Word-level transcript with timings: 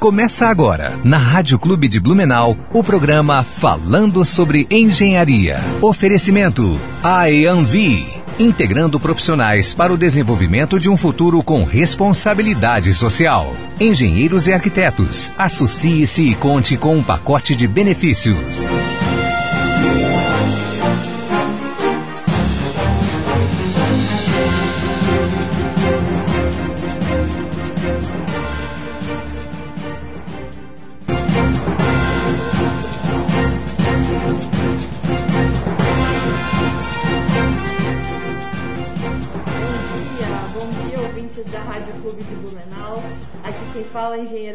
Começa 0.00 0.46
agora, 0.46 0.98
na 1.04 1.18
Rádio 1.18 1.58
Clube 1.58 1.86
de 1.86 2.00
Blumenau, 2.00 2.56
o 2.72 2.82
programa 2.82 3.44
Falando 3.44 4.24
sobre 4.24 4.66
Engenharia. 4.70 5.60
Oferecimento 5.82 6.80
IAMV, 7.04 8.06
integrando 8.38 8.98
profissionais 8.98 9.74
para 9.74 9.92
o 9.92 9.98
desenvolvimento 9.98 10.80
de 10.80 10.88
um 10.88 10.96
futuro 10.96 11.42
com 11.42 11.64
responsabilidade 11.64 12.94
social. 12.94 13.54
Engenheiros 13.78 14.46
e 14.46 14.54
arquitetos, 14.54 15.30
associe-se 15.36 16.30
e 16.30 16.34
conte 16.34 16.78
com 16.78 16.96
um 16.96 17.02
pacote 17.02 17.54
de 17.54 17.68
benefícios. 17.68 18.70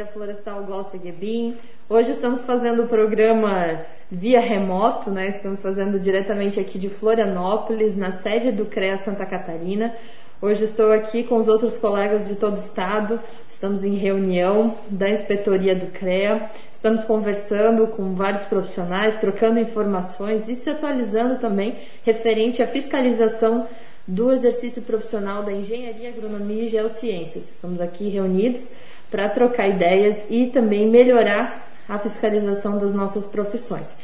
Fala 0.05 0.26
a 0.26 0.30
engenheira 0.36 0.45
florestal 0.45 0.64
Glaucia 0.64 1.00
Gebin. 1.04 1.58
Hoje 1.90 2.12
estamos 2.12 2.46
fazendo 2.46 2.84
o 2.84 2.88
programa 2.88 3.82
via 4.09 4.40
remoto, 4.40 5.09
né? 5.09 5.27
Estamos 5.27 5.62
fazendo 5.62 6.00
diretamente 6.00 6.59
aqui 6.59 6.77
de 6.77 6.90
Florianópolis, 6.90 7.96
na 7.96 8.12
sede 8.12 8.52
do 8.52 8.66
CREA 8.66 8.98
Santa 8.98 9.26
Catarina. 9.26 9.96
Hoje 10.41 10.66
estou 10.66 10.91
aqui 10.91 11.23
com 11.23 11.38
os 11.38 11.48
outros 11.48 11.77
colegas 11.77 12.27
de 12.27 12.36
todo 12.36 12.54
o 12.54 12.60
estado. 12.60 13.20
Estamos 13.48 13.84
em 13.84 13.96
reunião 13.96 14.76
da 14.90 15.10
inspetoria 15.10 15.76
do 15.76 15.88
CREA. 15.88 16.49
Estamos 16.71 17.04
conversando 17.04 17.87
com 17.87 18.13
vários 18.13 18.43
profissionais, 18.43 19.15
trocando 19.15 19.60
informações 19.60 20.48
e 20.48 20.55
se 20.55 20.70
atualizando 20.70 21.40
também 21.40 21.76
referente 22.04 22.62
à 22.62 22.68
fiscalização 22.68 23.68
do 24.08 24.32
exercício 24.32 24.84
profissional 24.84 25.41
da 25.41 25.52
engenharia, 25.52 26.10
agronomia 26.10 26.65
e 26.65 26.68
geociências. 26.68 27.49
Estamos 27.49 27.82
aqui 27.82 28.08
reunidos 28.10 28.71
para 29.16 29.30
trocar 29.30 29.70
ideias 29.70 30.26
e 30.30 30.48
também 30.48 30.90
melhorar 30.90 31.66
a 31.88 31.98
fiscalização 31.98 32.77
das 32.77 32.91
nossas 32.91 33.26
profissões. 33.26 33.96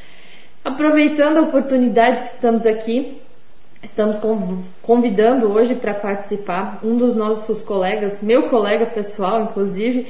Aproveitando 0.64 1.36
a 1.36 1.42
oportunidade 1.42 2.22
que 2.22 2.28
estamos 2.28 2.66
aqui, 2.66 3.18
estamos 3.84 4.22
convidando 4.82 5.52
hoje 5.52 5.76
para 5.76 5.94
participar 5.94 6.80
um 6.82 6.96
dos 6.96 7.14
nossos 7.14 7.62
colegas, 7.62 8.22
meu 8.22 8.44
colega 8.44 8.86
pessoal, 8.86 9.42
inclusive, 9.42 10.08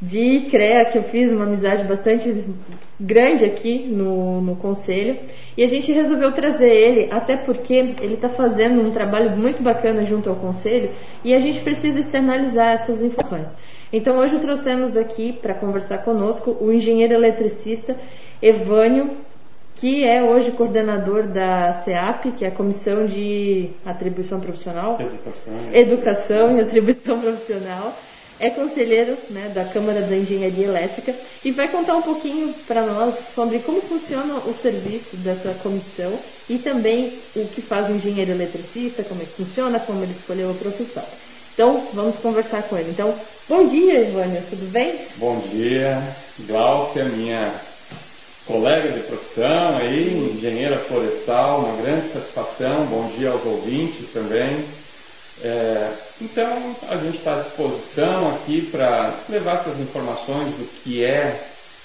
de 0.00 0.42
CREA, 0.42 0.84
que 0.84 0.98
eu 0.98 1.02
fiz 1.02 1.32
uma 1.32 1.44
amizade 1.44 1.82
bastante 1.82 2.44
grande 3.00 3.44
aqui 3.44 3.88
no, 3.88 4.40
no 4.42 4.54
conselho. 4.54 5.16
E 5.56 5.64
a 5.64 5.66
gente 5.66 5.90
resolveu 5.90 6.30
trazer 6.30 6.72
ele, 6.72 7.08
até 7.10 7.36
porque 7.36 7.74
ele 7.74 8.14
está 8.14 8.28
fazendo 8.28 8.80
um 8.80 8.92
trabalho 8.92 9.36
muito 9.36 9.60
bacana 9.60 10.04
junto 10.04 10.30
ao 10.30 10.36
conselho 10.36 10.90
e 11.24 11.34
a 11.34 11.40
gente 11.40 11.58
precisa 11.60 11.98
externalizar 11.98 12.74
essas 12.74 13.02
informações. 13.02 13.56
Então 13.92 14.18
hoje 14.18 14.38
trouxemos 14.38 14.96
aqui 14.96 15.32
para 15.32 15.54
conversar 15.54 15.98
conosco 15.98 16.56
o 16.60 16.72
engenheiro 16.72 17.14
eletricista 17.14 17.96
Evânio, 18.42 19.10
que 19.76 20.04
é 20.04 20.22
hoje 20.22 20.50
coordenador 20.50 21.24
da 21.24 21.72
CEAP, 21.72 22.32
que 22.32 22.44
é 22.44 22.48
a 22.48 22.50
Comissão 22.50 23.06
de 23.06 23.70
Atribuição 23.84 24.40
Profissional. 24.40 24.98
Educação. 25.00 25.54
Educação 25.72 26.56
e 26.56 26.60
Atribuição 26.60 27.20
Profissional. 27.20 27.96
É 28.38 28.50
conselheiro 28.50 29.16
né, 29.30 29.50
da 29.54 29.64
Câmara 29.64 30.02
da 30.02 30.14
Engenharia 30.14 30.66
Elétrica 30.66 31.14
e 31.42 31.50
vai 31.52 31.68
contar 31.68 31.96
um 31.96 32.02
pouquinho 32.02 32.52
para 32.66 32.82
nós 32.82 33.14
sobre 33.34 33.60
como 33.60 33.80
funciona 33.80 34.34
o 34.46 34.52
serviço 34.52 35.16
dessa 35.18 35.54
comissão 35.62 36.12
e 36.50 36.58
também 36.58 37.10
o 37.34 37.46
que 37.46 37.62
faz 37.62 37.88
o 37.88 37.92
engenheiro 37.92 38.32
eletricista, 38.32 39.02
como 39.04 39.22
é 39.22 39.24
que 39.24 39.42
funciona, 39.42 39.80
como 39.80 40.02
ele 40.02 40.12
escolheu 40.12 40.50
a 40.50 40.54
profissão. 40.54 41.04
Então, 41.56 41.88
vamos 41.94 42.16
conversar 42.16 42.64
com 42.64 42.76
ele. 42.76 42.90
Então, 42.90 43.14
bom 43.48 43.66
dia, 43.66 44.00
Ivânia, 44.00 44.44
tudo 44.50 44.70
bem? 44.70 44.94
Bom 45.16 45.40
dia, 45.50 46.02
Glaucia, 46.40 47.02
minha 47.06 47.50
colega 48.46 48.90
de 48.90 49.00
profissão 49.00 49.78
aí, 49.78 50.34
engenheira 50.36 50.76
florestal, 50.76 51.60
uma 51.60 51.80
grande 51.80 52.12
satisfação. 52.12 52.84
Bom 52.84 53.10
dia 53.16 53.30
aos 53.30 53.42
ouvintes 53.46 54.12
também. 54.12 54.66
É, 55.42 55.92
então, 56.20 56.76
a 56.90 56.96
gente 56.96 57.16
está 57.16 57.36
à 57.36 57.40
disposição 57.40 58.34
aqui 58.34 58.68
para 58.70 59.14
levar 59.30 59.60
essas 59.60 59.80
informações 59.80 60.48
do 60.56 60.82
que 60.82 61.02
é 61.02 61.42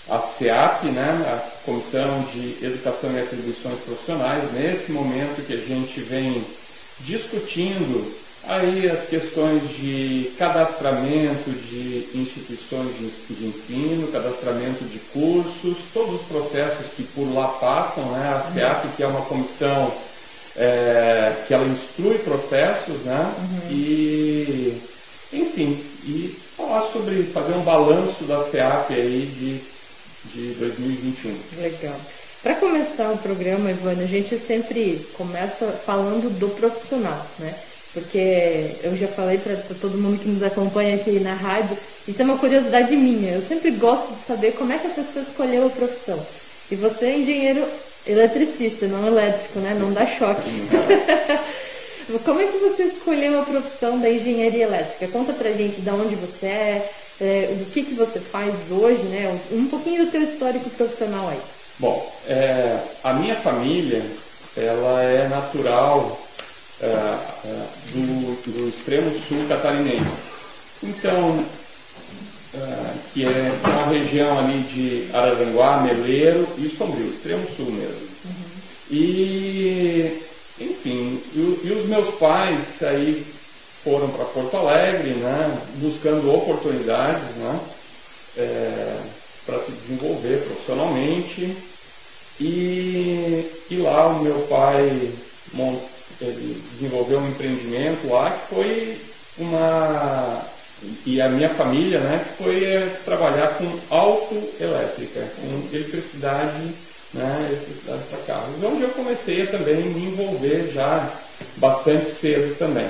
a 0.10 0.20
CEAP, 0.20 0.88
né, 0.88 1.12
a 1.28 1.66
Comissão 1.66 2.24
de 2.34 2.58
Educação 2.62 3.10
e 3.14 3.22
Atribuições 3.22 3.80
Profissionais, 3.86 4.52
nesse 4.52 4.92
momento 4.92 5.48
que 5.48 5.54
a 5.54 5.56
gente 5.56 6.02
vem 6.02 6.44
discutindo 7.00 8.20
Aí 8.48 8.90
as 8.90 9.08
questões 9.08 9.62
de 9.78 10.32
cadastramento 10.38 11.52
de 11.52 12.10
instituições 12.16 12.90
de, 12.98 13.46
ensino, 13.46 14.12
cadastramento 14.12 14.84
de 14.86 14.98
cursos, 15.14 15.78
todos 15.94 16.22
os 16.22 16.28
processos 16.28 16.88
que 16.96 17.04
por 17.04 17.32
lá 17.34 17.50
passam, 17.50 18.04
né? 18.12 18.30
a 18.30 18.52
SEAP, 18.52 18.96
que 18.98 19.04
é 19.04 19.08
uma 19.08 19.22
comissão 19.26 19.94
é, 20.56 21.34
que 21.48 21.54
ela 21.54 21.66
instrui 21.66 22.18
processos, 22.20 22.98
né? 23.06 23.34
Uhum. 23.38 23.72
E, 23.72 24.82
enfim, 25.32 25.80
e 26.04 26.36
falar 26.58 26.82
sobre, 26.92 27.24
fazer 27.24 27.54
um 27.54 27.62
balanço 27.62 28.24
da 28.24 28.44
SEAP 28.50 28.92
aí 28.92 29.30
de, 29.38 30.34
de 30.34 30.54
2021. 30.56 31.62
Legal. 31.62 32.00
Para 32.42 32.56
começar 32.56 33.12
o 33.12 33.18
programa, 33.20 33.70
Ivana, 33.70 34.04
a 34.04 34.08
gente 34.08 34.38
sempre 34.40 35.08
começa 35.16 35.68
falando 35.86 36.28
do 36.40 36.50
profissional, 36.50 37.24
né? 37.38 37.54
Porque 37.94 38.76
eu 38.84 38.96
já 38.96 39.08
falei 39.08 39.38
para 39.38 39.56
todo 39.82 39.98
mundo 39.98 40.20
que 40.20 40.30
nos 40.30 40.42
acompanha 40.44 40.96
aqui 40.96 41.20
na 41.20 41.34
rádio, 41.34 41.78
isso 42.08 42.22
é 42.22 42.26
uma 42.26 42.38
curiosidade 42.38 42.96
minha. 42.96 43.34
Eu 43.34 43.42
sempre 43.42 43.72
gosto 43.72 44.14
de 44.14 44.26
saber 44.26 44.54
como 44.54 44.72
é 44.72 44.78
que 44.78 44.88
a 44.88 44.92
pessoa 44.92 45.26
escolheu 45.28 45.68
a 45.68 45.70
profissão. 45.70 46.20
E 46.72 46.76
você 46.76 47.06
é 47.06 47.18
engenheiro 47.18 47.66
eletricista, 48.08 48.88
não 48.88 49.06
elétrico, 49.08 49.60
né? 49.60 49.76
Não 49.78 49.92
dá 49.92 50.06
choque. 50.06 50.50
como 52.24 52.42
é 52.42 52.46
que 52.46 52.58
você 52.58 52.84
escolheu 52.84 53.40
a 53.42 53.46
profissão 53.46 54.00
da 54.00 54.10
engenharia 54.10 54.64
elétrica? 54.64 55.08
Conta 55.12 55.34
pra 55.34 55.52
gente 55.52 55.82
de 55.82 55.90
onde 55.90 56.16
você 56.16 56.46
é, 56.46 56.90
é 57.20 57.58
o 57.62 57.66
que, 57.72 57.84
que 57.84 57.94
você 57.94 58.20
faz 58.20 58.54
hoje, 58.72 59.04
né? 59.04 59.38
Um 59.52 59.68
pouquinho 59.68 60.06
do 60.06 60.12
teu 60.12 60.22
histórico 60.22 60.70
profissional 60.70 61.28
aí. 61.28 61.40
Bom, 61.78 62.10
é, 62.28 62.80
a 63.04 63.14
minha 63.14 63.36
família, 63.36 64.02
ela 64.56 65.04
é 65.04 65.28
natural 65.28 66.20
é, 66.82 67.18
do, 67.94 68.52
do, 68.52 68.70
extremo 68.70 69.12
sul 69.28 69.46
catarinense. 69.48 70.32
Então, 70.84 71.46
é, 72.56 72.94
que 73.14 73.26
é, 73.26 73.30
é 73.30 73.68
uma 73.68 73.88
região 73.88 74.40
ali 74.40 74.60
de 74.64 75.16
Araranguá, 75.16 75.82
Meleiro 75.82 76.48
e 76.58 76.68
Sombrio, 76.70 77.10
extremo 77.10 77.46
sul 77.56 77.72
mesmo. 77.72 78.08
Uhum. 78.26 78.52
E, 78.90 80.22
enfim, 80.60 81.22
e, 81.36 81.62
e, 81.64 81.72
os 81.72 81.88
meus 81.88 82.16
pais 82.16 82.82
aí 82.82 83.26
foram 83.84 84.10
para 84.10 84.26
Porto 84.26 84.58
Alegre, 84.58 85.12
né, 85.12 85.58
buscando 85.76 86.34
oportunidades, 86.34 87.36
né, 87.38 87.60
é, 88.38 88.98
para 89.46 89.60
se 89.60 89.72
desenvolver 89.72 90.44
profissionalmente. 90.46 91.56
E, 92.40 93.46
e 93.70 93.76
lá 93.76 94.08
o 94.08 94.24
meu 94.24 94.40
pai 94.50 95.12
montou 95.54 95.92
ele 96.22 96.62
desenvolveu 96.74 97.20
um 97.20 97.28
empreendimento 97.28 98.08
lá 98.08 98.32
que 98.32 98.56
foi 98.56 98.98
uma 99.38 100.42
e 101.06 101.22
a 101.22 101.30
minha 101.30 101.50
família, 101.50 102.00
né, 102.00 102.26
foi 102.38 102.64
é, 102.64 102.88
trabalhar 103.06 103.56
com 103.58 103.96
autoelétrica, 103.96 105.22
com 105.36 105.76
eletricidade, 105.76 106.74
né, 107.14 107.48
eletricidade 107.50 108.02
para 108.10 108.20
carros, 108.26 108.64
onde 108.64 108.82
eu 108.82 108.90
comecei 108.90 109.44
a 109.44 109.48
também 109.48 109.78
me 109.78 110.08
envolver 110.08 110.72
já 110.74 111.08
bastante 111.58 112.10
cedo 112.10 112.58
também. 112.58 112.88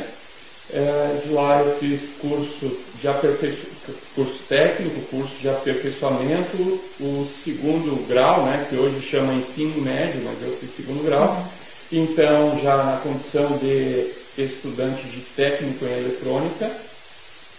É, 0.74 1.20
de 1.26 1.34
lá 1.34 1.60
eu 1.60 1.78
fiz 1.80 2.00
curso 2.22 2.72
de 3.02 3.10
aperfeiçoamento, 3.10 3.72
curso 4.16 4.40
técnico, 4.48 5.02
curso 5.10 5.36
de 5.42 5.50
aperfeiçoamento, 5.50 6.58
o 7.02 7.28
segundo 7.44 8.08
grau, 8.08 8.46
né, 8.46 8.68
que 8.70 8.78
hoje 8.78 9.02
chama 9.02 9.34
ensino 9.34 9.82
médio, 9.82 10.22
mas 10.24 10.42
eu 10.42 10.56
fiz 10.58 10.70
segundo 10.78 11.04
grau. 11.04 11.46
Então 11.92 12.60
já 12.64 12.78
na 12.78 12.98
condição 12.98 13.58
de 13.58 14.12
estudante 14.38 15.04
de 15.04 15.22
técnico 15.36 15.86
em 15.86 15.98
eletrônica 15.98 16.72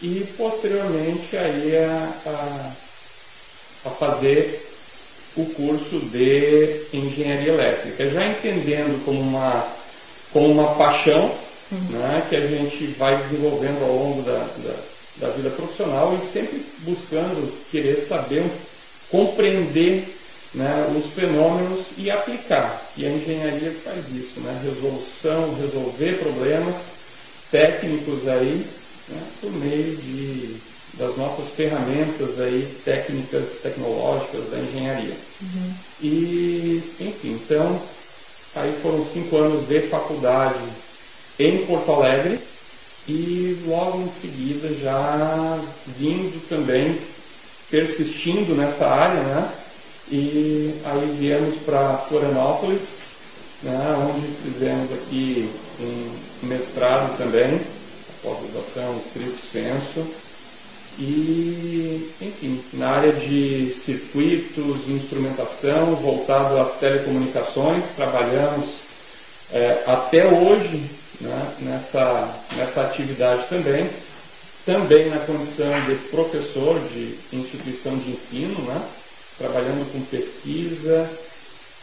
e 0.01 0.27
posteriormente 0.37 1.37
aí 1.37 1.77
a, 1.77 2.13
a, 2.27 2.73
a 3.87 3.91
fazer 3.91 4.67
o 5.37 5.47
curso 5.47 5.99
de 6.11 6.83
engenharia 6.93 7.53
elétrica, 7.53 8.11
já 8.11 8.27
entendendo 8.27 9.03
como 9.05 9.21
uma, 9.21 9.67
como 10.33 10.51
uma 10.51 10.75
paixão 10.75 11.31
uhum. 11.71 11.79
né, 11.91 12.27
que 12.29 12.37
a 12.37 12.47
gente 12.47 12.87
vai 12.99 13.17
desenvolvendo 13.17 13.83
ao 13.85 13.95
longo 13.95 14.23
da, 14.23 14.39
da, 14.39 15.27
da 15.27 15.29
vida 15.35 15.51
profissional 15.51 16.19
e 16.19 16.33
sempre 16.33 16.63
buscando 16.81 17.53
querer 17.71 17.97
saber, 18.09 18.45
compreender 19.11 20.05
né, 20.55 20.87
os 20.97 21.13
fenômenos 21.13 21.87
e 21.97 22.11
aplicar. 22.11 22.83
E 22.97 23.07
a 23.07 23.11
engenharia 23.11 23.73
faz 23.85 24.05
isso, 24.15 24.41
né, 24.41 24.61
resolução, 24.63 25.55
resolver 25.61 26.19
problemas 26.19 26.75
técnicos 27.51 28.27
aí 28.29 28.67
né, 29.09 29.23
por 29.41 29.53
meio 29.53 29.97
de, 29.97 30.57
das 30.95 31.17
nossas 31.17 31.49
ferramentas 31.55 32.39
aí, 32.41 32.69
técnicas, 32.85 33.45
tecnológicas 33.63 34.51
da 34.51 34.59
engenharia. 34.59 35.15
Uhum. 35.41 35.75
E, 36.03 36.83
enfim, 37.01 37.41
então, 37.43 37.81
aí 38.57 38.75
foram 38.83 39.05
cinco 39.13 39.37
anos 39.37 39.69
de 39.69 39.81
faculdade 39.83 40.59
em 41.39 41.65
Porto 41.67 41.93
Alegre 41.93 42.39
e 43.09 43.59
logo 43.67 44.03
em 44.03 44.11
seguida 44.21 44.69
já 44.81 45.59
vindo 45.99 46.49
também, 46.49 46.97
persistindo 47.71 48.55
nessa 48.55 48.87
área, 48.87 49.23
né? 49.23 49.51
E 50.11 50.75
aí 50.85 51.17
viemos 51.19 51.57
para 51.65 51.99
Florianópolis, 52.09 52.81
né, 53.63 53.97
onde 54.11 54.27
fizemos 54.43 54.93
aqui 54.93 55.49
um 55.81 56.47
mestrado 56.47 57.17
também, 57.17 57.61
pós-graduação, 58.23 58.97
estrito 58.99 59.39
senso, 59.53 60.07
e, 60.99 62.11
enfim, 62.21 62.63
na 62.75 62.91
área 62.91 63.13
de 63.13 63.75
circuitos, 63.85 64.89
instrumentação, 64.89 65.95
voltado 65.97 66.59
às 66.59 66.79
telecomunicações, 66.79 67.85
trabalhamos 67.97 68.69
é, 69.53 69.85
até 69.87 70.27
hoje 70.27 70.83
né, 71.21 71.53
nessa, 71.61 72.35
nessa 72.57 72.83
atividade 72.83 73.45
também, 73.49 73.89
também 74.67 75.09
na 75.09 75.19
condição 75.21 75.73
de 75.87 75.95
professor 76.11 76.79
de 76.93 77.17
instituição 77.33 77.97
de 77.97 78.11
ensino, 78.11 78.61
né, 78.63 78.83
trabalhando 79.43 79.91
com 79.93 80.01
pesquisa, 80.03 81.11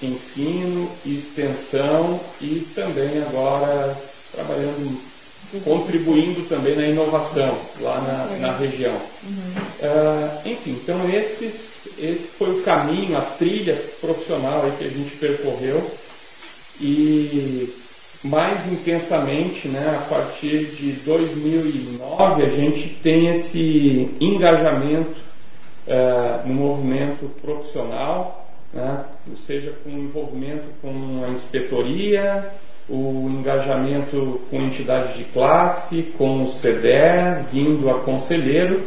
ensino, 0.01 0.89
extensão 1.05 2.19
e 2.41 2.65
também 2.73 3.21
agora 3.21 3.95
trabalhando, 4.31 4.97
contribuindo 5.63 6.47
também 6.47 6.75
na 6.75 6.87
inovação 6.87 7.57
lá 7.81 7.99
na, 8.01 8.47
na 8.47 8.57
região. 8.57 8.93
Uhum. 8.93 9.51
Uh, 9.81 10.47
enfim, 10.47 10.71
então 10.81 10.97
esses, 11.09 11.89
esse 11.97 12.27
foi 12.37 12.59
o 12.59 12.63
caminho, 12.63 13.17
a 13.17 13.21
trilha 13.21 13.75
profissional 13.99 14.71
que 14.77 14.85
a 14.85 14.89
gente 14.89 15.15
percorreu 15.17 15.85
e 16.79 17.73
mais 18.23 18.71
intensamente, 18.71 19.67
né, 19.67 19.97
a 19.97 20.09
partir 20.13 20.65
de 20.65 20.91
2009, 21.03 22.43
a 22.43 22.49
gente 22.49 22.89
tem 23.01 23.29
esse 23.29 24.09
engajamento 24.19 25.28
uh, 25.89 26.47
no 26.47 26.53
movimento 26.53 27.29
profissional, 27.41 28.47
né, 28.71 29.03
seja 29.35 29.73
com 29.83 29.89
envolvimento 29.89 30.65
com 30.81 31.23
a 31.25 31.29
inspetoria, 31.29 32.47
o 32.87 33.29
engajamento 33.29 34.41
com 34.49 34.57
entidades 34.61 35.15
de 35.17 35.23
classe, 35.25 36.13
com 36.17 36.43
o 36.43 36.47
CDE, 36.47 37.43
vindo 37.51 37.89
a 37.89 37.99
conselheiro, 37.99 38.81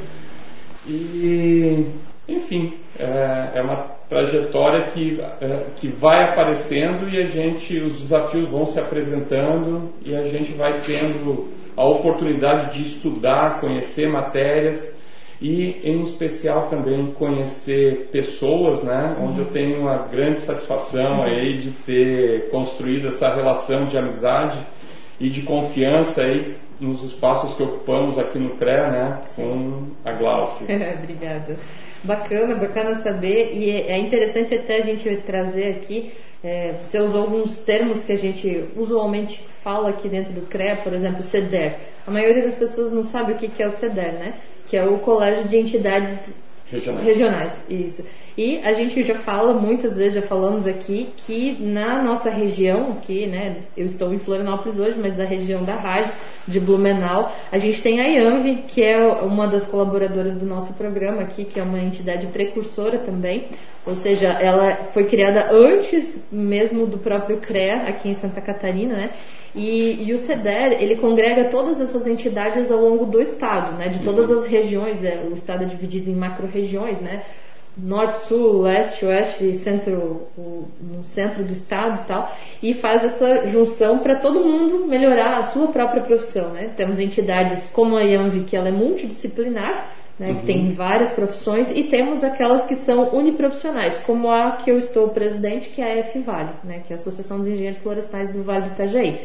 e, 0.87 1.87
enfim, 2.29 2.75
é, 2.99 3.51
é 3.55 3.63
uma 3.63 3.77
trajetória 4.09 4.87
que, 4.87 5.21
é, 5.41 5.67
que 5.77 5.89
vai 5.89 6.25
aparecendo 6.25 7.09
e 7.09 7.21
a 7.23 7.27
gente, 7.27 7.79
os 7.79 8.01
desafios 8.01 8.49
vão 8.49 8.67
se 8.67 8.79
apresentando 8.79 9.93
e 10.05 10.15
a 10.15 10.25
gente 10.25 10.53
vai 10.53 10.81
tendo 10.81 11.49
a 11.77 11.87
oportunidade 11.87 12.77
de 12.77 12.83
estudar, 12.83 13.61
conhecer 13.61 14.09
matérias 14.09 15.01
e, 15.43 15.81
em 15.83 16.03
especial, 16.03 16.69
também 16.69 17.13
conhecer 17.19 18.09
pessoas, 18.13 18.85
né? 18.85 19.17
Onde 19.21 19.41
eu 19.41 19.47
tenho 19.47 19.81
uma 19.81 19.97
grande 19.99 20.39
satisfação 20.39 21.25
aí 21.25 21.59
de 21.59 21.71
ter 21.71 22.49
construído 22.49 23.09
essa 23.09 23.35
relação 23.35 23.87
de 23.87 23.99
amizade 23.99 24.65
e 25.19 25.29
de 25.29 25.43
confiança 25.43 26.23
aí 26.23 26.57
nos 26.79 27.03
espaços 27.03 27.55
que 27.55 27.63
ocupamos 27.63 28.21
aqui 28.21 28.39
no 28.39 28.51
CREA, 28.51 28.89
né? 28.89 29.21
Com 29.35 29.89
a 30.05 30.13
Glaucia. 30.13 30.65
Obrigada. 31.03 31.57
Bacana, 32.05 32.55
bacana 32.55 32.95
saber. 32.95 33.53
E 33.53 33.69
é 33.69 33.99
interessante 33.99 34.55
até 34.55 34.77
a 34.77 34.83
gente 34.83 35.17
trazer 35.27 35.71
aqui. 35.71 36.13
É, 36.45 36.75
você 36.81 37.01
usou 37.01 37.23
alguns 37.23 37.59
termos 37.59 38.05
que 38.05 38.13
a 38.13 38.19
gente 38.19 38.65
usualmente 38.77 39.45
fala 39.61 39.89
aqui 39.89 40.09
dentro 40.09 40.33
do 40.33 40.43
CREA, 40.43 40.77
por 40.77 40.93
exemplo, 40.93 41.21
CEDER. 41.25 41.75
A 42.07 42.11
maioria 42.13 42.45
das 42.45 42.55
pessoas 42.55 42.93
não 42.93 43.03
sabe 43.03 43.33
o 43.33 43.35
que 43.37 43.61
é 43.61 43.67
o 43.67 43.71
CEDER, 43.71 44.13
né? 44.13 44.35
Que 44.73 44.79
é 44.79 44.87
o 44.87 44.97
Colégio 45.01 45.47
de 45.47 45.59
Entidades 45.59 46.35
Regionais. 46.71 47.07
Regionais, 47.07 47.53
isso. 47.69 48.07
E 48.39 48.57
a 48.61 48.73
gente 48.73 49.05
já 49.05 49.15
fala 49.15 49.53
muitas 49.53 49.99
vezes, 49.99 50.15
já 50.15 50.23
falamos 50.23 50.67
aqui, 50.67 51.11
que 51.27 51.59
na 51.61 52.03
nossa 52.03 52.31
região, 52.31 52.93
aqui, 52.93 53.27
né, 53.27 53.57
eu 53.77 53.85
estou 53.85 54.15
em 54.15 54.19
Florianópolis 54.19 54.79
hoje, 54.79 54.97
mas 54.99 55.19
na 55.19 55.25
região 55.25 55.63
da 55.63 55.75
rádio 55.75 56.15
de 56.49 56.59
Blumenau, 56.59 57.31
a 57.53 57.59
gente 57.59 57.83
tem 57.83 58.01
a 58.01 58.09
IANV, 58.09 58.63
que 58.67 58.83
é 58.83 58.97
uma 59.07 59.47
das 59.47 59.67
colaboradoras 59.67 60.37
do 60.37 60.47
nosso 60.47 60.73
programa 60.73 61.21
aqui, 61.21 61.45
que 61.45 61.61
é 61.61 61.63
uma 61.63 61.79
entidade 61.79 62.27
precursora 62.29 62.97
também, 62.97 63.49
ou 63.85 63.95
seja, 63.95 64.29
ela 64.29 64.73
foi 64.95 65.05
criada 65.05 65.51
antes 65.53 66.25
mesmo 66.33 66.87
do 66.87 66.97
próprio 66.97 67.37
CREA, 67.37 67.83
aqui 67.83 68.09
em 68.09 68.15
Santa 68.15 68.41
Catarina, 68.41 68.95
né? 68.95 69.11
E, 69.55 70.05
e, 70.05 70.13
o 70.13 70.19
CEDER, 70.19 70.81
ele 70.81 70.97
congrega 70.97 71.51
todas 71.51 71.81
essas 71.81 72.07
entidades 72.07 72.71
ao 72.71 72.81
longo 72.81 73.05
do 73.05 73.21
estado, 73.21 73.77
né? 73.77 73.89
De 73.89 73.99
todas 73.99 74.31
uhum. 74.31 74.39
as 74.39 74.47
regiões, 74.47 75.05
é, 75.05 75.27
o 75.31 75.35
estado 75.35 75.65
é 75.65 75.67
dividido 75.67 76.11
em 76.11 76.15
macro-regiões, 76.15 77.01
né? 77.01 77.23
Norte, 77.77 78.19
Sul, 78.19 78.63
Leste, 78.63 79.05
Oeste, 79.05 79.55
centro, 79.55 80.27
o, 80.37 80.67
no 80.81 81.05
centro 81.05 81.43
do 81.43 81.53
estado 81.53 82.03
e 82.03 82.07
tal, 82.07 82.37
e 82.63 82.75
faz 82.75 83.03
essa 83.03 83.47
junção 83.49 83.99
para 83.99 84.17
todo 84.17 84.41
mundo 84.41 84.87
melhorar 84.87 85.39
a 85.39 85.43
sua 85.43 85.69
própria 85.69 86.03
profissão, 86.03 86.51
né? 86.51 86.71
Temos 86.77 86.99
entidades 86.99 87.69
como 87.73 87.97
a 87.97 88.03
IANV, 88.03 88.45
que 88.45 88.57
ela 88.57 88.69
é 88.69 88.73
multidisciplinar, 88.73 89.91
né, 90.19 90.29
uhum. 90.29 90.35
que 90.37 90.47
tem 90.47 90.73
várias 90.73 91.13
profissões, 91.13 91.71
e 91.71 91.85
temos 91.85 92.23
aquelas 92.23 92.65
que 92.65 92.75
são 92.75 93.15
uniprofissionais, 93.15 93.99
como 93.99 94.31
a 94.31 94.53
que 94.53 94.71
eu 94.71 94.79
estou 94.79 95.09
presidente, 95.09 95.69
que 95.71 95.81
é 95.81 96.01
a 96.01 96.05
FVALE, 96.05 96.51
né, 96.65 96.83
que 96.87 96.93
é 96.93 96.97
a 96.97 96.99
Associação 96.99 97.39
dos 97.39 97.47
Engenheiros 97.47 97.81
Florestais 97.81 98.31
do 98.31 98.43
Vale 98.43 98.67
do 98.67 98.73
Itajaí. 98.73 99.21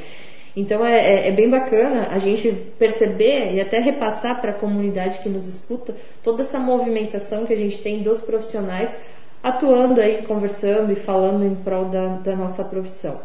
Então 0.56 0.84
é, 0.84 0.98
é, 0.98 1.30
é 1.30 1.32
bem 1.32 1.48
bacana 1.50 2.08
a 2.10 2.18
gente 2.18 2.52
perceber 2.80 3.54
e 3.54 3.62
até 3.62 3.80
repassar 3.80 4.42
para 4.42 4.52
a 4.52 4.56
comunidade 4.56 5.20
que 5.20 5.30
nos 5.30 5.46
escuta 5.46 5.96
toda 6.24 6.42
essa 6.42 6.58
movimentação 6.58 7.46
que 7.46 7.54
a 7.54 7.58
gente 7.58 7.80
tem 7.80 8.02
dos 8.02 8.22
profissionais 8.22 8.98
atuando 9.44 10.02
aí, 10.02 10.24
conversando 10.24 10.92
e 10.92 10.96
falando 10.96 11.46
em 11.46 11.54
prol 11.54 11.86
da, 11.86 12.08
da 12.18 12.36
nossa 12.36 12.64
profissão. 12.64 13.22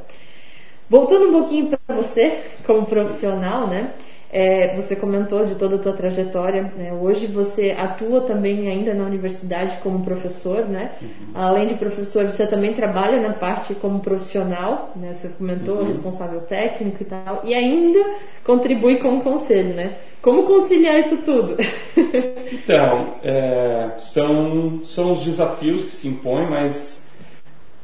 Voltando 0.90 1.28
um 1.28 1.32
pouquinho 1.32 1.70
para 1.70 1.96
você, 1.96 2.38
como 2.66 2.84
profissional, 2.84 3.66
né? 3.66 3.92
É, 4.32 4.74
você 4.74 4.96
comentou 4.96 5.44
de 5.44 5.56
toda 5.56 5.76
a 5.76 5.78
tua 5.78 5.92
trajetória. 5.92 6.72
Né? 6.74 6.90
Hoje 6.92 7.26
você 7.26 7.76
atua 7.76 8.22
também 8.22 8.66
ainda 8.66 8.94
na 8.94 9.04
universidade 9.04 9.76
como 9.82 10.02
professor, 10.02 10.64
né? 10.64 10.92
Uhum. 11.02 11.08
Além 11.34 11.66
de 11.66 11.74
professor, 11.74 12.24
você 12.24 12.46
também 12.46 12.72
trabalha 12.72 13.20
na 13.20 13.34
parte 13.34 13.74
como 13.74 14.00
profissional, 14.00 14.92
né? 14.96 15.12
Você 15.12 15.28
comentou 15.28 15.78
uhum. 15.78 15.84
responsável 15.84 16.40
técnico 16.40 17.02
e 17.02 17.04
tal, 17.04 17.42
e 17.44 17.54
ainda 17.54 18.02
contribui 18.42 19.00
como 19.00 19.22
conselho, 19.22 19.74
né? 19.74 19.96
Como 20.22 20.46
conciliar 20.46 20.98
isso 20.98 21.18
tudo? 21.18 21.56
então, 22.52 23.16
é, 23.22 23.90
são, 23.98 24.80
são 24.84 25.12
os 25.12 25.24
desafios 25.24 25.82
que 25.82 25.90
se 25.90 26.08
impõem, 26.08 26.48
mas 26.48 27.01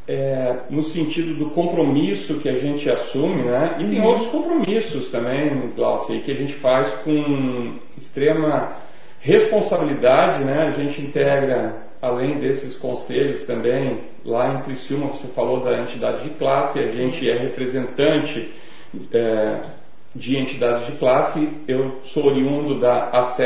é, 0.08 0.60
no 0.70 0.82
sentido 0.82 1.34
do 1.34 1.50
compromisso 1.50 2.40
que 2.40 2.48
a 2.48 2.54
gente 2.54 2.88
assume, 2.88 3.42
né? 3.42 3.76
E 3.78 3.84
tem 3.84 4.00
outros 4.00 4.26
compromissos 4.28 5.10
também, 5.10 5.70
Glaucia, 5.76 6.18
que 6.20 6.32
a 6.32 6.34
gente 6.34 6.54
faz 6.54 6.90
com 7.04 7.74
extrema 7.94 8.72
responsabilidade, 9.20 10.44
né? 10.44 10.66
A 10.66 10.70
gente 10.70 11.02
integra, 11.02 11.76
além 12.00 12.38
desses 12.38 12.74
conselhos 12.74 13.42
também, 13.42 14.00
lá 14.24 14.54
em 14.54 14.62
Criciúma, 14.62 15.08
você 15.08 15.26
falou 15.28 15.62
da 15.62 15.78
entidade 15.82 16.24
de 16.24 16.30
classe, 16.30 16.78
a 16.78 16.86
gente 16.86 17.28
é 17.28 17.36
representante 17.36 18.50
é, 19.12 19.60
de 20.14 20.36
entidades 20.36 20.86
de 20.86 20.92
classe. 20.92 21.48
Eu 21.66 22.00
sou 22.04 22.26
oriundo 22.26 22.80
da 22.80 23.10
ACE, 23.12 23.42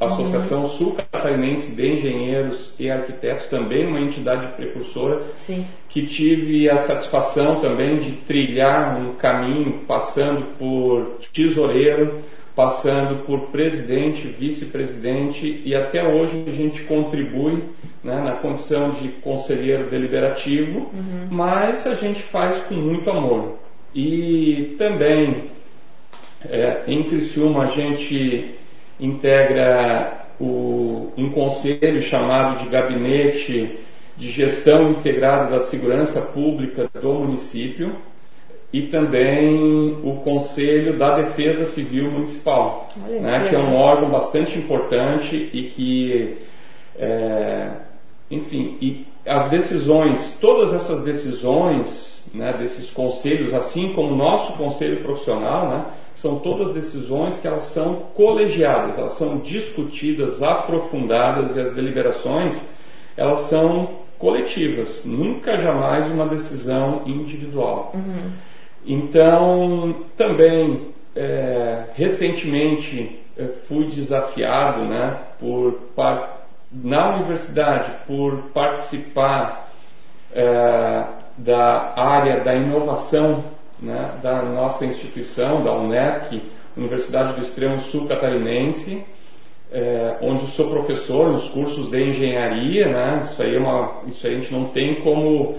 Associação 0.00 0.62
uhum. 0.62 0.68
Sul 0.68 0.96
Catarinense 0.96 1.74
de 1.74 1.86
Engenheiros 1.86 2.74
e 2.78 2.90
Arquitetos, 2.90 3.46
também 3.46 3.86
uma 3.86 4.00
entidade 4.00 4.48
precursora, 4.48 5.22
Sim. 5.36 5.66
que 5.88 6.04
tive 6.04 6.68
a 6.68 6.78
satisfação 6.78 7.60
também 7.60 7.98
de 7.98 8.12
trilhar 8.12 8.98
um 8.98 9.14
caminho 9.14 9.80
passando 9.86 10.44
por 10.58 11.18
tesoureiro, 11.32 12.22
passando 12.54 13.24
por 13.24 13.48
presidente, 13.48 14.28
vice-presidente 14.28 15.62
e 15.64 15.74
até 15.74 16.06
hoje 16.06 16.44
a 16.46 16.52
gente 16.52 16.82
contribui 16.84 17.64
né, 18.02 18.20
na 18.20 18.32
condição 18.32 18.90
de 18.90 19.08
conselheiro 19.08 19.90
deliberativo, 19.90 20.90
uhum. 20.92 21.28
mas 21.30 21.86
a 21.86 21.94
gente 21.94 22.22
faz 22.22 22.58
com 22.64 22.74
muito 22.74 23.10
amor. 23.10 23.58
E 23.92 24.74
também 24.78 25.53
é, 26.48 26.82
em 26.86 27.02
Criciúma 27.04 27.64
a 27.64 27.66
gente 27.66 28.54
integra 28.98 30.26
o, 30.40 31.12
um 31.16 31.30
conselho 31.30 32.02
chamado 32.02 32.62
de 32.62 32.68
Gabinete 32.68 33.78
de 34.16 34.30
Gestão 34.30 34.90
Integrada 34.90 35.50
da 35.50 35.60
Segurança 35.60 36.20
Pública 36.20 36.88
do 37.00 37.14
município 37.14 37.96
e 38.72 38.82
também 38.82 39.98
o 40.02 40.20
Conselho 40.24 40.98
da 40.98 41.16
Defesa 41.16 41.64
Civil 41.64 42.10
Municipal, 42.10 42.88
Olha, 43.04 43.20
né, 43.20 43.48
que 43.48 43.54
é 43.54 43.58
um 43.58 43.74
órgão 43.74 44.10
bastante 44.10 44.58
importante 44.58 45.48
e 45.52 45.70
que, 45.70 46.38
é, 46.98 47.70
enfim, 48.30 48.76
e 48.80 49.06
as 49.24 49.48
decisões, 49.48 50.36
todas 50.40 50.74
essas 50.74 51.02
decisões 51.04 52.13
né, 52.34 52.52
desses 52.52 52.90
conselhos, 52.90 53.54
assim 53.54 53.92
como 53.92 54.12
o 54.12 54.16
nosso 54.16 54.54
conselho 54.54 55.02
profissional, 55.02 55.68
né, 55.68 55.84
são 56.14 56.38
todas 56.38 56.72
decisões 56.72 57.38
que 57.38 57.46
elas 57.46 57.64
são 57.64 57.94
colegiadas, 58.14 58.98
elas 58.98 59.14
são 59.14 59.38
discutidas, 59.38 60.42
aprofundadas 60.42 61.56
e 61.56 61.60
as 61.60 61.72
deliberações 61.72 62.72
elas 63.16 63.40
são 63.40 63.90
coletivas, 64.18 65.04
nunca 65.04 65.58
jamais 65.58 66.10
uma 66.10 66.26
decisão 66.26 67.02
individual. 67.06 67.92
Uhum. 67.94 68.32
Então, 68.84 69.94
também 70.16 70.88
é, 71.14 71.84
recentemente 71.94 73.20
fui 73.66 73.86
desafiado, 73.86 74.84
né, 74.84 75.18
por 75.38 75.80
na 76.72 77.16
universidade 77.16 77.92
por 78.06 78.36
participar 78.52 79.70
é, 80.32 81.04
da 81.36 81.94
área 81.96 82.40
da 82.40 82.54
inovação 82.54 83.44
né, 83.80 84.10
da 84.22 84.42
nossa 84.42 84.84
instituição, 84.84 85.62
da 85.62 85.72
UNESCO, 85.72 86.40
Universidade 86.76 87.34
do 87.34 87.42
Extremo 87.42 87.78
Sul 87.80 88.06
Catarinense, 88.06 89.04
é, 89.72 90.16
onde 90.20 90.46
sou 90.46 90.70
professor 90.70 91.30
nos 91.30 91.48
cursos 91.48 91.90
de 91.90 92.02
engenharia, 92.02 92.88
né, 92.88 93.28
isso, 93.30 93.42
aí 93.42 93.56
é 93.56 93.58
uma, 93.58 94.02
isso 94.06 94.26
aí 94.26 94.36
a 94.36 94.40
gente 94.40 94.52
não 94.52 94.64
tem 94.66 94.96
como 94.96 95.56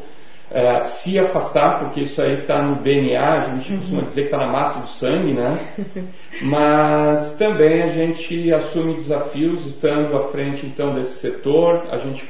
é, 0.51 0.85
se 0.85 1.17
afastar, 1.19 1.79
porque 1.79 2.01
isso 2.01 2.21
aí 2.21 2.41
está 2.41 2.61
no 2.61 2.75
DNA, 2.75 3.33
a 3.33 3.49
gente 3.49 3.71
uhum. 3.71 3.77
costuma 3.79 4.01
dizer 4.03 4.21
que 4.21 4.27
está 4.27 4.37
na 4.37 4.47
massa 4.47 4.79
do 4.79 4.87
sangue, 4.87 5.33
né? 5.33 5.59
Mas 6.41 7.35
também 7.35 7.81
a 7.81 7.89
gente 7.89 8.53
assume 8.53 8.93
desafios 8.95 9.65
estando 9.65 10.15
à 10.15 10.21
frente 10.23 10.65
então 10.65 10.93
desse 10.93 11.19
setor, 11.19 11.87
a 11.89 11.97
gente 11.97 12.25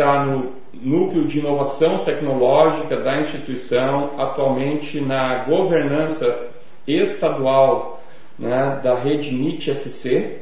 está 0.00 0.24
no 0.24 0.52
núcleo 0.72 1.26
de 1.26 1.40
inovação 1.40 1.98
tecnológica 1.98 2.96
da 2.96 3.18
instituição, 3.18 4.12
atualmente 4.18 4.98
na 4.98 5.44
governança 5.44 6.48
estadual 6.88 8.02
né, 8.38 8.80
da 8.82 8.94
rede 8.94 9.30
NIT-SC, 9.30 10.38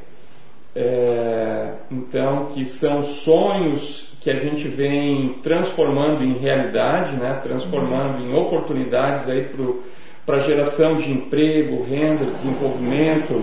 é, 0.76 1.72
então 1.90 2.46
que 2.54 2.64
são 2.64 3.02
sonhos 3.02 4.12
que 4.20 4.30
a 4.30 4.36
gente 4.36 4.68
vem 4.68 5.34
transformando 5.42 6.22
em 6.22 6.38
realidade, 6.38 7.16
né, 7.16 7.40
transformando 7.42 8.22
uhum. 8.22 8.30
em 8.30 8.34
oportunidades 8.34 9.24
para 10.24 10.38
geração 10.38 10.98
de 10.98 11.10
emprego, 11.10 11.82
renda, 11.82 12.24
desenvolvimento 12.26 13.42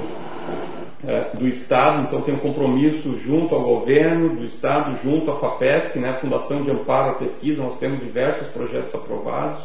do 1.38 1.48
Estado, 1.48 2.04
então 2.04 2.22
tem 2.22 2.34
um 2.34 2.40
compromisso 2.40 3.18
junto 3.20 3.54
ao 3.54 3.62
governo 3.62 4.36
do 4.36 4.44
Estado, 4.44 4.98
junto 5.04 5.30
à 5.30 5.36
FAPESC, 5.36 6.00
né, 6.00 6.14
Fundação 6.14 6.64
de 6.64 6.72
Amparo 6.72 7.12
à 7.12 7.14
Pesquisa, 7.14 7.62
nós 7.62 7.78
temos 7.78 8.00
diversos 8.00 8.48
projetos 8.48 8.94
aprovados, 8.96 9.60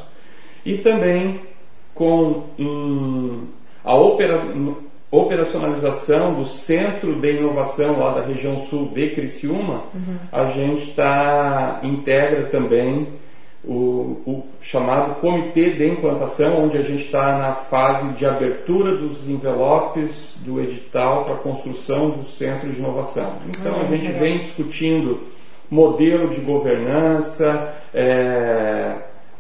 e 0.65 0.79
também 0.79 1.41
com 1.95 2.45
um, 2.59 3.47
a 3.83 3.95
opera, 3.95 4.43
operacionalização 5.11 6.35
do 6.35 6.45
Centro 6.45 7.15
de 7.15 7.33
Inovação 7.33 7.99
lá 7.99 8.11
da 8.13 8.23
região 8.23 8.59
sul 8.59 8.89
de 8.89 9.11
Criciúma, 9.11 9.85
uhum. 9.95 10.17
a 10.31 10.45
gente 10.45 10.93
tá, 10.95 11.81
integra 11.83 12.45
também 12.45 13.09
o, 13.65 14.23
o, 14.27 14.45
chamado 14.61 15.21
Comitê 15.21 15.71
de 15.71 15.87
Implantação, 15.87 16.65
onde 16.65 16.79
a 16.79 16.83
gente 16.83 17.05
está 17.05 17.37
na 17.37 17.53
fase 17.53 18.09
de 18.15 18.25
abertura 18.25 18.97
dos 18.97 19.29
envelopes 19.29 20.35
do 20.39 20.61
edital 20.61 21.25
para 21.25 21.35
a 21.35 21.39
construção 21.39 22.11
do 22.11 22.25
Centro 22.25 22.71
de 22.71 22.79
Inovação. 22.79 23.35
Então 23.49 23.77
ah, 23.77 23.83
a 23.83 23.85
gente 23.85 24.11
vem 24.13 24.39
discutindo 24.39 25.21
modelo 25.71 26.29
de 26.29 26.41
governança, 26.41 27.75
é, 27.95 28.97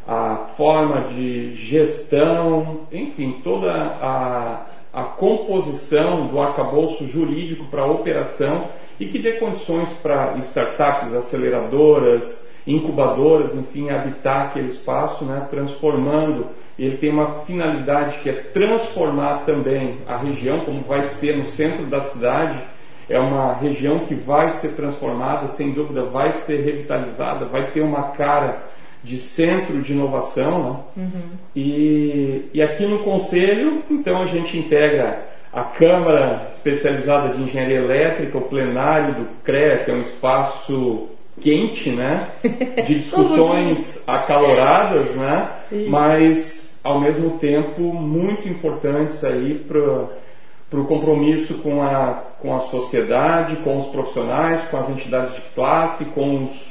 a 0.06 0.36
forma 0.56 1.02
de 1.02 1.54
gestão, 1.54 2.80
enfim, 2.92 3.40
toda 3.42 3.72
a, 3.72 4.66
a 4.92 5.02
composição 5.02 6.26
do 6.26 6.40
arcabouço 6.40 7.06
jurídico 7.06 7.66
para 7.66 7.82
a 7.82 7.90
operação 7.90 8.68
e 8.98 9.06
que 9.06 9.18
dê 9.18 9.32
condições 9.32 9.92
para 9.92 10.36
startups, 10.38 11.14
aceleradoras, 11.14 12.50
incubadoras, 12.66 13.54
enfim, 13.54 13.90
habitar 13.90 14.46
aquele 14.46 14.68
espaço, 14.68 15.24
né, 15.24 15.46
transformando. 15.48 16.48
Ele 16.78 16.96
tem 16.96 17.10
uma 17.10 17.26
finalidade 17.44 18.18
que 18.18 18.28
é 18.28 18.32
transformar 18.32 19.44
também 19.44 19.98
a 20.06 20.16
região, 20.16 20.60
como 20.60 20.82
vai 20.82 21.04
ser 21.04 21.36
no 21.36 21.44
centro 21.44 21.86
da 21.86 22.00
cidade. 22.00 22.60
É 23.08 23.18
uma 23.18 23.52
região 23.54 24.00
que 24.00 24.14
vai 24.14 24.50
ser 24.50 24.76
transformada, 24.76 25.48
sem 25.48 25.72
dúvida, 25.72 26.04
vai 26.04 26.32
ser 26.32 26.62
revitalizada, 26.62 27.44
vai 27.44 27.70
ter 27.70 27.80
uma 27.80 28.10
cara 28.10 28.69
de 29.02 29.16
centro 29.16 29.80
de 29.80 29.92
inovação. 29.92 30.84
Né? 30.96 31.04
Uhum. 31.04 31.22
E, 31.56 32.44
e 32.54 32.62
aqui 32.62 32.86
no 32.86 33.00
Conselho, 33.00 33.82
então, 33.90 34.22
a 34.22 34.26
gente 34.26 34.58
integra 34.58 35.26
a 35.52 35.62
Câmara 35.62 36.46
Especializada 36.48 37.34
de 37.34 37.42
Engenharia 37.42 37.78
Elétrica, 37.78 38.38
o 38.38 38.42
plenário 38.42 39.14
do 39.14 39.26
CREA, 39.42 39.78
que 39.78 39.90
é 39.90 39.94
um 39.94 40.00
espaço 40.00 41.08
quente, 41.40 41.90
né? 41.90 42.28
De 42.86 42.96
discussões 42.96 44.04
acaloradas, 44.06 45.14
né? 45.16 45.50
Mas 45.88 46.78
ao 46.84 47.00
mesmo 47.00 47.38
tempo 47.38 47.80
muito 47.80 48.48
importantes 48.48 49.22
aí 49.24 49.54
para 49.54 50.80
o 50.80 50.84
compromisso 50.84 51.54
com 51.54 51.82
a, 51.82 52.22
com 52.40 52.54
a 52.54 52.60
sociedade, 52.60 53.56
com 53.56 53.76
os 53.76 53.86
profissionais, 53.86 54.62
com 54.64 54.76
as 54.76 54.88
entidades 54.88 55.34
de 55.34 55.42
classe, 55.54 56.04
com 56.06 56.44
os, 56.44 56.69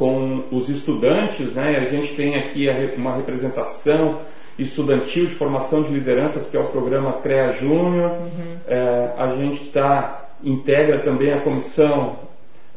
com 0.00 0.44
os 0.50 0.70
estudantes, 0.70 1.52
né? 1.52 1.76
A 1.76 1.84
gente 1.84 2.14
tem 2.14 2.34
aqui 2.34 2.66
uma 2.96 3.16
representação 3.16 4.20
estudantil 4.58 5.26
de 5.26 5.34
formação 5.34 5.82
de 5.82 5.92
lideranças, 5.92 6.46
que 6.46 6.56
é 6.56 6.60
o 6.60 6.68
programa 6.68 7.12
CREA 7.20 7.52
Júnior. 7.52 8.12
Uhum. 8.12 8.56
É, 8.66 9.12
a 9.18 9.34
gente 9.36 9.64
está 9.64 10.30
integra 10.42 11.00
também 11.00 11.34
a 11.34 11.42
comissão 11.42 12.16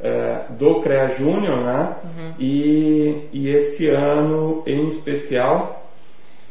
é, 0.02 0.42
do 0.50 0.82
CREA 0.82 1.12
Júnior, 1.12 1.64
né? 1.64 1.96
Uhum. 2.04 2.34
E, 2.38 3.30
e 3.32 3.50
esse 3.52 3.88
ano 3.88 4.62
em 4.68 4.86
especial 4.88 5.90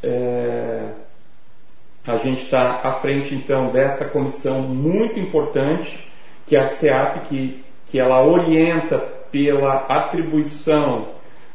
é, 0.03 0.87
a 2.07 2.17
gente 2.17 2.45
está 2.45 2.81
à 2.83 2.95
frente 2.95 3.35
então 3.35 3.69
dessa 3.69 4.07
comissão 4.07 4.63
muito 4.63 5.21
importante 5.21 6.11
que 6.47 6.57
é 6.57 6.61
a 6.61 6.67
SEAP, 6.67 7.29
que, 7.29 7.63
que 7.89 7.99
ela 7.99 8.25
orienta 8.25 9.21
pela 9.33 9.87
atribuição, 9.89 11.07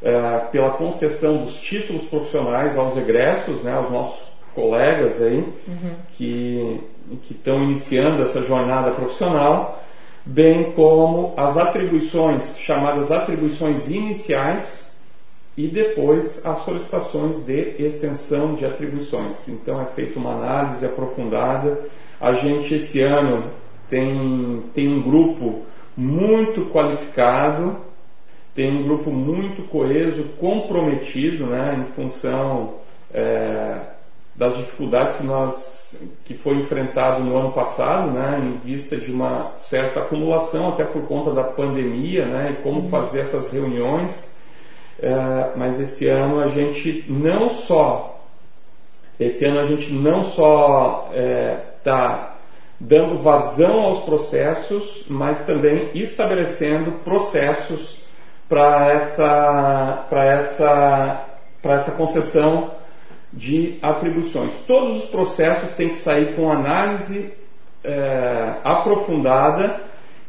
é, 0.01 0.39
pela 0.51 0.71
concessão 0.71 1.37
dos 1.37 1.61
títulos 1.61 2.05
profissionais 2.05 2.77
aos 2.77 2.97
egressos, 2.97 3.61
né, 3.61 3.73
aos 3.73 3.89
nossos 3.89 4.27
colegas 4.53 5.21
aí 5.21 5.45
uhum. 5.67 5.95
que 6.17 6.81
que 7.23 7.33
estão 7.33 7.63
iniciando 7.63 8.21
essa 8.21 8.43
jornada 8.43 8.91
profissional 8.91 9.81
bem 10.27 10.73
como 10.73 11.33
as 11.37 11.55
atribuições, 11.55 12.57
chamadas 12.57 13.11
atribuições 13.11 13.87
iniciais, 13.89 14.85
e 15.55 15.67
depois 15.67 16.45
as 16.45 16.59
solicitações 16.59 17.39
de 17.39 17.75
extensão 17.79 18.53
de 18.53 18.63
atribuições. 18.63 19.47
Então 19.47 19.81
é 19.81 19.85
feita 19.85 20.19
uma 20.19 20.33
análise 20.33 20.85
aprofundada. 20.85 21.79
A 22.21 22.31
gente 22.33 22.75
esse 22.75 23.01
ano 23.01 23.45
tem, 23.89 24.63
tem 24.75 24.87
um 24.87 25.01
grupo 25.01 25.63
muito 25.97 26.65
qualificado, 26.65 27.77
tem 28.53 28.71
um 28.71 28.83
grupo 28.83 29.11
muito 29.11 29.63
coeso, 29.63 30.23
comprometido, 30.39 31.47
né, 31.47 31.75
em 31.79 31.85
função 31.85 32.75
é, 33.13 33.79
das 34.35 34.55
dificuldades 34.55 35.15
que 35.15 35.23
nós 35.23 35.75
que 36.25 36.33
foi 36.33 36.55
enfrentado 36.55 37.23
no 37.23 37.37
ano 37.37 37.51
passado, 37.51 38.11
né, 38.11 38.39
em 38.43 38.57
vista 38.57 38.97
de 38.97 39.11
uma 39.11 39.53
certa 39.57 40.01
acumulação 40.01 40.69
até 40.69 40.83
por 40.83 41.03
conta 41.03 41.31
da 41.31 41.43
pandemia, 41.43 42.25
né, 42.25 42.57
e 42.57 42.61
como 42.61 42.81
uhum. 42.81 42.89
fazer 42.89 43.21
essas 43.21 43.49
reuniões. 43.49 44.35
É, 44.99 45.51
mas 45.55 45.79
esse 45.79 46.07
ano 46.07 46.39
a 46.39 46.47
gente 46.47 47.05
não 47.07 47.49
só 47.49 48.17
esse 49.19 49.45
ano 49.45 49.59
a 49.59 49.63
gente 49.63 49.91
não 49.91 50.23
só 50.23 51.09
está 51.11 51.19
é, 51.19 51.63
tá 51.83 52.36
dando 52.79 53.17
vazão 53.17 53.81
aos 53.81 53.99
processos, 53.99 55.03
mas 55.09 55.43
também 55.43 55.91
estabelecendo 55.95 56.91
processos 57.03 57.97
para 58.47 58.93
essa 58.93 60.05
para 60.09 60.25
essa 60.25 61.25
para 61.61 61.73
essa 61.73 61.91
concessão 61.91 62.71
de 63.33 63.77
atribuições. 63.81 64.55
Todos 64.67 65.03
os 65.03 65.09
processos 65.09 65.71
têm 65.71 65.89
que 65.89 65.95
sair 65.95 66.35
com 66.35 66.51
análise 66.51 67.33
é, 67.83 68.53
aprofundada 68.63 69.81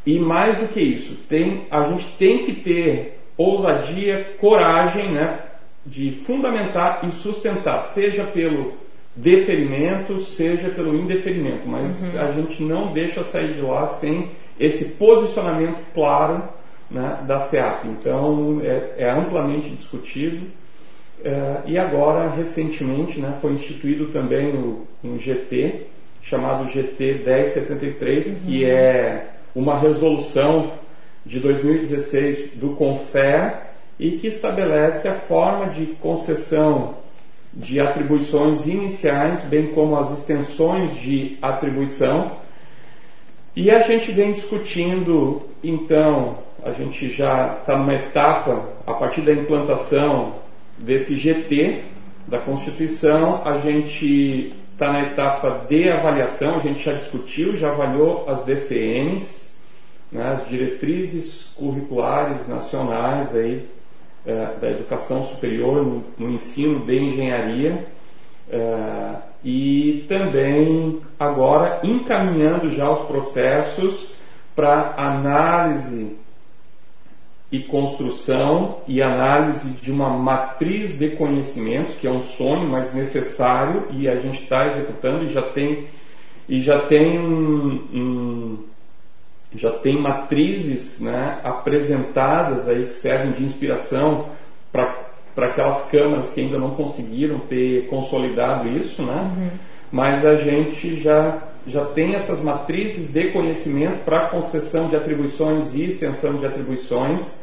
e 0.05 0.17
mais 0.17 0.57
do 0.57 0.67
que 0.67 0.79
isso, 0.79 1.15
tem, 1.27 1.67
a 1.69 1.83
gente 1.83 2.07
tem 2.17 2.45
que 2.45 2.53
ter 2.53 3.19
ousadia, 3.37 4.35
coragem 4.39 5.11
né, 5.11 5.39
de 5.85 6.11
fundamentar 6.11 7.01
e 7.03 7.11
sustentar, 7.11 7.81
seja 7.81 8.23
pelo 8.23 8.73
deferimento, 9.21 10.19
seja 10.19 10.69
pelo 10.69 10.95
indeferimento, 10.95 11.67
mas 11.67 12.13
uhum. 12.13 12.21
a 12.21 12.31
gente 12.31 12.63
não 12.63 12.93
deixa 12.93 13.23
sair 13.23 13.53
de 13.53 13.61
lá 13.61 13.85
sem 13.85 14.31
esse 14.57 14.85
posicionamento 14.85 15.81
claro 15.93 16.43
né, 16.89 17.19
da 17.27 17.39
SEAP. 17.39 17.85
Então 17.87 18.61
é, 18.63 18.95
é 18.97 19.11
amplamente 19.11 19.69
discutido 19.69 20.45
é, 21.23 21.57
e 21.65 21.77
agora 21.77 22.29
recentemente 22.29 23.19
né, 23.19 23.37
foi 23.41 23.51
instituído 23.51 24.07
também 24.07 24.55
o, 24.55 24.87
um 25.03 25.17
GT 25.17 25.87
chamado 26.21 26.69
GT 26.69 27.23
1073, 27.25 28.27
uhum. 28.27 28.39
que 28.45 28.65
é 28.65 29.27
uma 29.53 29.77
resolução 29.77 30.73
de 31.25 31.39
2016 31.39 32.51
do 32.55 32.69
CONFER 32.69 33.63
e 33.99 34.11
que 34.11 34.27
estabelece 34.27 35.07
a 35.09 35.13
forma 35.13 35.67
de 35.67 35.87
concessão 35.87 36.95
de 37.53 37.79
atribuições 37.79 38.67
iniciais, 38.67 39.41
bem 39.41 39.67
como 39.67 39.95
as 39.97 40.11
extensões 40.11 40.95
de 40.95 41.37
atribuição. 41.41 42.37
E 43.55 43.71
a 43.71 43.79
gente 43.81 44.11
vem 44.11 44.31
discutindo, 44.31 45.41
então, 45.63 46.37
a 46.63 46.71
gente 46.71 47.09
já 47.09 47.57
está 47.59 47.77
numa 47.77 47.95
etapa, 47.95 48.69
a 48.85 48.93
partir 48.93 49.21
da 49.21 49.31
implantação 49.31 50.35
desse 50.77 51.15
GT 51.15 51.83
da 52.27 52.37
Constituição, 52.37 53.41
a 53.43 53.57
gente 53.57 54.53
está 54.71 54.93
na 54.93 55.01
etapa 55.01 55.65
de 55.67 55.89
avaliação, 55.89 56.55
a 56.55 56.59
gente 56.59 56.81
já 56.81 56.93
discutiu, 56.93 57.55
já 57.57 57.71
avaliou 57.71 58.29
as 58.29 58.43
DCNs, 58.45 59.49
né, 60.11 60.31
as 60.31 60.47
diretrizes 60.47 61.49
curriculares 61.55 62.47
nacionais 62.47 63.35
aí, 63.35 63.67
é, 64.25 64.53
da 64.59 64.69
educação 64.69 65.23
superior 65.23 65.83
no, 65.83 66.03
no, 66.17 66.29
ensino 66.29 66.85
de 66.85 66.97
engenharia 66.97 67.85
é, 68.49 69.15
e 69.43 70.05
também 70.07 70.99
agora 71.19 71.79
encaminhando 71.83 72.69
já 72.69 72.89
os 72.89 72.99
processos 73.07 74.07
para 74.55 74.93
análise 74.97 76.17
e 77.51 77.59
construção 77.59 78.77
e 78.87 79.01
análise 79.01 79.69
de 79.69 79.91
uma 79.91 80.09
matriz 80.09 80.97
de 80.97 81.09
conhecimentos, 81.11 81.95
que 81.95 82.05
é 82.05 82.11
um 82.11 82.21
sonho, 82.21 82.67
mas 82.69 82.93
necessário, 82.93 83.87
e 83.91 84.07
a 84.07 84.17
gente 84.17 84.43
está 84.43 84.67
executando 84.67 85.23
e 85.23 85.29
já 85.29 85.41
tem, 85.41 85.87
e 86.47 86.61
já 86.61 86.79
tem, 86.81 87.17
um, 87.17 87.87
um, 87.91 88.68
já 89.55 89.71
tem 89.71 89.99
matrizes 89.99 90.99
né, 90.99 91.39
apresentadas 91.43 92.67
aí 92.67 92.85
que 92.85 92.93
servem 92.93 93.31
de 93.31 93.43
inspiração 93.43 94.25
para 94.71 95.47
aquelas 95.47 95.89
câmaras 95.89 96.29
que 96.29 96.39
ainda 96.39 96.59
não 96.59 96.71
conseguiram 96.71 97.39
ter 97.39 97.87
consolidado 97.87 98.67
isso, 98.69 99.01
né? 99.01 99.33
Uhum. 99.35 99.49
mas 99.91 100.25
a 100.25 100.35
gente 100.35 100.95
já 100.95 101.39
já 101.67 101.83
tem 101.85 102.15
essas 102.15 102.41
matrizes 102.41 103.11
de 103.11 103.31
conhecimento 103.31 104.03
para 104.03 104.29
concessão 104.29 104.87
de 104.87 104.95
atribuições 104.95 105.75
e 105.75 105.83
extensão 105.83 106.35
de 106.37 106.45
atribuições 106.45 107.35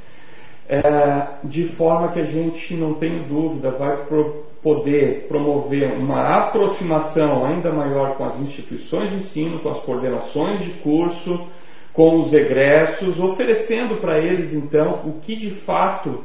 é, 0.69 1.27
de 1.45 1.65
forma 1.65 2.09
que 2.09 2.19
a 2.19 2.25
gente 2.25 2.75
não 2.75 2.95
tem 2.95 3.23
dúvida 3.23 3.71
vai 3.71 4.05
pro, 4.05 4.47
poder 4.63 5.27
promover 5.29 5.93
uma 5.93 6.39
aproximação 6.39 7.45
ainda 7.45 7.71
maior 7.71 8.17
com 8.17 8.25
as 8.25 8.39
instituições 8.41 9.11
de 9.11 9.17
ensino, 9.17 9.61
com 9.61 9.69
as 9.69 9.79
coordenações 9.79 10.61
de 10.61 10.71
curso, 10.71 11.47
com 11.97 12.17
os 12.17 12.35
egressos, 12.35 13.19
oferecendo 13.19 13.97
para 13.97 14.19
eles 14.19 14.52
então 14.52 15.00
o 15.06 15.15
que 15.23 15.35
de 15.35 15.49
fato 15.49 16.23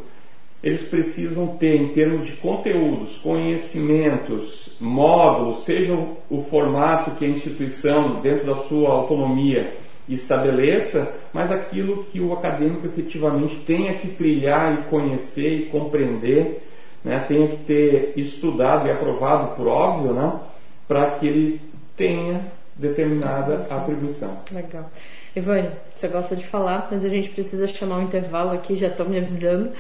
eles 0.62 0.84
precisam 0.84 1.48
ter 1.48 1.76
em 1.76 1.88
termos 1.88 2.26
de 2.26 2.34
conteúdos, 2.34 3.18
conhecimentos, 3.18 4.76
módulos, 4.80 5.64
seja 5.64 5.98
o, 6.30 6.42
formato 6.44 7.12
que 7.12 7.26
a 7.26 7.28
instituição, 7.28 8.20
dentro 8.20 8.46
da 8.46 8.54
sua 8.54 8.90
autonomia, 8.90 9.74
estabeleça, 10.08 11.16
mas 11.34 11.50
aquilo 11.50 12.04
que 12.04 12.20
o 12.20 12.34
acadêmico 12.34 12.86
efetivamente 12.86 13.56
tenha 13.66 13.94
que 13.94 14.10
trilhar 14.10 14.74
e 14.74 14.84
conhecer 14.90 15.54
e 15.54 15.66
compreender, 15.68 16.62
né, 17.04 17.24
tenha 17.28 17.48
que 17.48 17.58
ter 17.58 18.14
estudado 18.18 18.88
e 18.88 18.92
aprovado 18.92 19.56
por 19.56 19.68
óbvio, 19.68 20.14
né, 20.14 20.40
para 20.88 21.12
que 21.12 21.26
ele 21.26 21.62
tenha 21.96 22.46
determinada 22.76 23.66
atribuição. 23.74 24.38
Legal. 24.52 24.92
Ivane, 25.34 25.70
você 25.96 26.10
gosta 26.10 26.36
de 26.36 26.46
falar, 26.46 26.90
mas 26.92 27.06
a 27.06 27.10
gente 27.10 27.30
precisa 27.30 27.66
chamar 27.66 28.00
um 28.00 28.04
intervalo 28.04 28.52
aqui, 28.52 28.76
já 28.76 28.88
estão 28.88 29.08
me 29.08 29.18
avisando. 29.18 29.72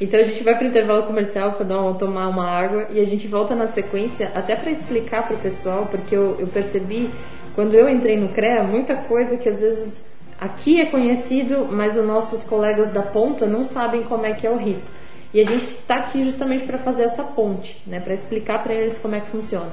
Então 0.00 0.20
a 0.20 0.22
gente 0.22 0.44
vai 0.44 0.54
para 0.54 0.64
o 0.64 0.68
intervalo 0.68 1.02
comercial 1.02 1.52
para 1.52 1.82
um, 1.82 1.94
tomar 1.94 2.28
uma 2.28 2.48
água 2.48 2.86
e 2.90 3.00
a 3.00 3.04
gente 3.04 3.26
volta 3.26 3.56
na 3.56 3.66
sequência 3.66 4.30
até 4.34 4.54
para 4.54 4.70
explicar 4.70 5.26
para 5.26 5.34
o 5.34 5.40
pessoal, 5.40 5.86
porque 5.86 6.14
eu, 6.14 6.36
eu 6.38 6.46
percebi 6.46 7.10
quando 7.56 7.74
eu 7.74 7.88
entrei 7.88 8.16
no 8.16 8.28
CREA, 8.28 8.62
muita 8.62 8.94
coisa 8.94 9.36
que 9.36 9.48
às 9.48 9.60
vezes 9.60 10.04
aqui 10.38 10.80
é 10.80 10.86
conhecido, 10.86 11.66
mas 11.68 11.96
os 11.96 12.06
nossos 12.06 12.44
colegas 12.44 12.92
da 12.92 13.02
ponta 13.02 13.46
não 13.46 13.64
sabem 13.64 14.04
como 14.04 14.24
é 14.24 14.32
que 14.32 14.46
é 14.46 14.50
o 14.50 14.56
rito. 14.56 14.92
E 15.34 15.40
a 15.40 15.44
gente 15.44 15.64
está 15.64 15.96
aqui 15.96 16.24
justamente 16.24 16.64
para 16.64 16.78
fazer 16.78 17.02
essa 17.02 17.22
ponte, 17.22 17.82
né, 17.86 18.00
para 18.00 18.14
explicar 18.14 18.62
para 18.62 18.74
eles 18.74 18.98
como 18.98 19.14
é 19.16 19.20
que 19.20 19.30
funciona. 19.30 19.72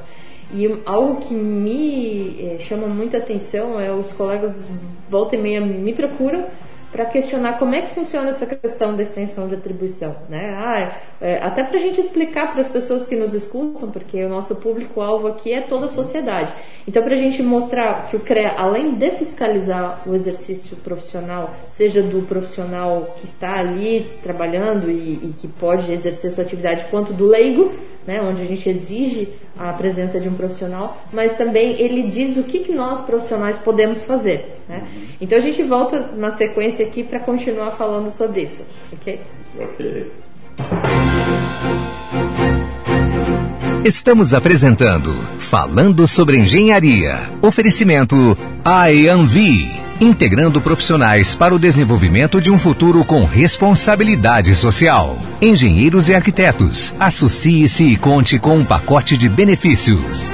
E 0.52 0.82
algo 0.86 1.22
que 1.22 1.34
me 1.34 2.38
eh, 2.40 2.60
chama 2.60 2.88
muita 2.88 3.18
atenção 3.18 3.80
é 3.80 3.92
os 3.92 4.14
colegas 4.14 4.68
volta 5.10 5.36
e 5.36 5.40
meia 5.40 5.60
me 5.60 5.94
procuram 5.94 6.46
para 6.92 7.06
questionar 7.06 7.60
como 7.60 7.76
é 7.76 7.82
que 7.82 7.94
funciona 7.94 8.30
essa 8.30 8.46
questão 8.46 8.96
da 8.96 9.04
extensão 9.04 9.48
de 9.48 9.56
atribuição. 9.56 10.16
Né? 10.30 10.56
Ah, 10.58 10.98
é, 11.20 11.38
até 11.38 11.64
para 11.64 11.78
a 11.78 11.80
gente 11.80 12.00
explicar 12.00 12.52
para 12.52 12.62
as 12.62 12.70
pessoas 12.70 13.06
que 13.06 13.16
nos 13.16 13.34
escutam, 13.34 13.92
porque 13.92 14.24
o 14.24 14.30
nosso 14.30 14.56
público-alvo 14.56 15.28
aqui 15.28 15.54
é 15.54 15.62
toda 15.62 15.86
a 15.86 15.90
sociedade. 15.90 16.54
Então, 16.88 17.04
para 17.04 17.14
a 17.14 17.18
gente 17.18 17.44
mostrar 17.44 18.08
que 18.08 18.16
o 18.16 18.20
CREA, 18.20 18.54
além 18.58 18.96
de 18.96 19.12
fiscalizar 19.12 20.02
o 20.06 20.16
exercício 20.16 20.78
profissional, 20.78 21.54
seja 21.68 22.02
do 22.02 22.26
profissional 22.26 23.16
que 23.20 23.26
está 23.26 23.60
ali 23.60 24.10
trabalhando 24.24 24.90
e, 24.90 25.20
e 25.22 25.36
que 25.38 25.48
pode 25.48 25.92
exercer 25.92 26.32
sua 26.32 26.46
atividade, 26.46 26.86
quanto 26.90 27.12
do 27.12 27.26
leigo, 27.26 27.74
né, 28.08 28.22
onde 28.22 28.42
a 28.42 28.46
gente 28.46 28.70
exige 28.70 29.28
a 29.60 29.74
presença 29.74 30.20
de 30.20 30.30
um 30.30 30.34
profissional, 30.34 30.98
mas 31.12 31.36
também 31.36 31.80
ele 31.80 32.04
diz 32.04 32.38
o 32.38 32.44
que, 32.44 32.60
que 32.60 32.72
nós 32.72 33.02
profissionais 33.02 33.58
podemos 33.58 34.02
fazer. 34.02 34.58
Né? 34.70 34.88
Então 35.20 35.38
a 35.38 35.42
gente 35.42 35.62
volta 35.62 36.00
na 36.16 36.32
sequência 36.32 36.88
aqui 36.88 37.04
para 37.04 37.20
continuar 37.20 37.72
falando 37.72 38.10
sobre 38.10 38.44
isso, 38.44 38.64
ok? 38.94 39.20
Ok. 39.60 40.12
Estamos 43.88 44.34
apresentando 44.34 45.14
Falando 45.40 46.06
sobre 46.10 46.38
Engenharia. 46.38 47.32
Oferecimento 47.42 48.38
IAMV 48.66 49.88
integrando 50.02 50.60
profissionais 50.60 51.38
para 51.38 51.56
o 51.56 51.58
desenvolvimento 51.58 52.42
de 52.42 52.52
um 52.52 52.60
futuro 52.60 53.06
com 53.06 53.24
responsabilidade 53.24 54.54
social. 54.56 55.18
Engenheiros 55.42 56.10
e 56.10 56.14
arquitetos, 56.14 56.94
associe-se 57.00 57.86
e 57.86 57.96
conte 57.96 58.38
com 58.38 58.58
um 58.58 58.66
pacote 58.66 59.16
de 59.16 59.30
benefícios. 59.30 60.30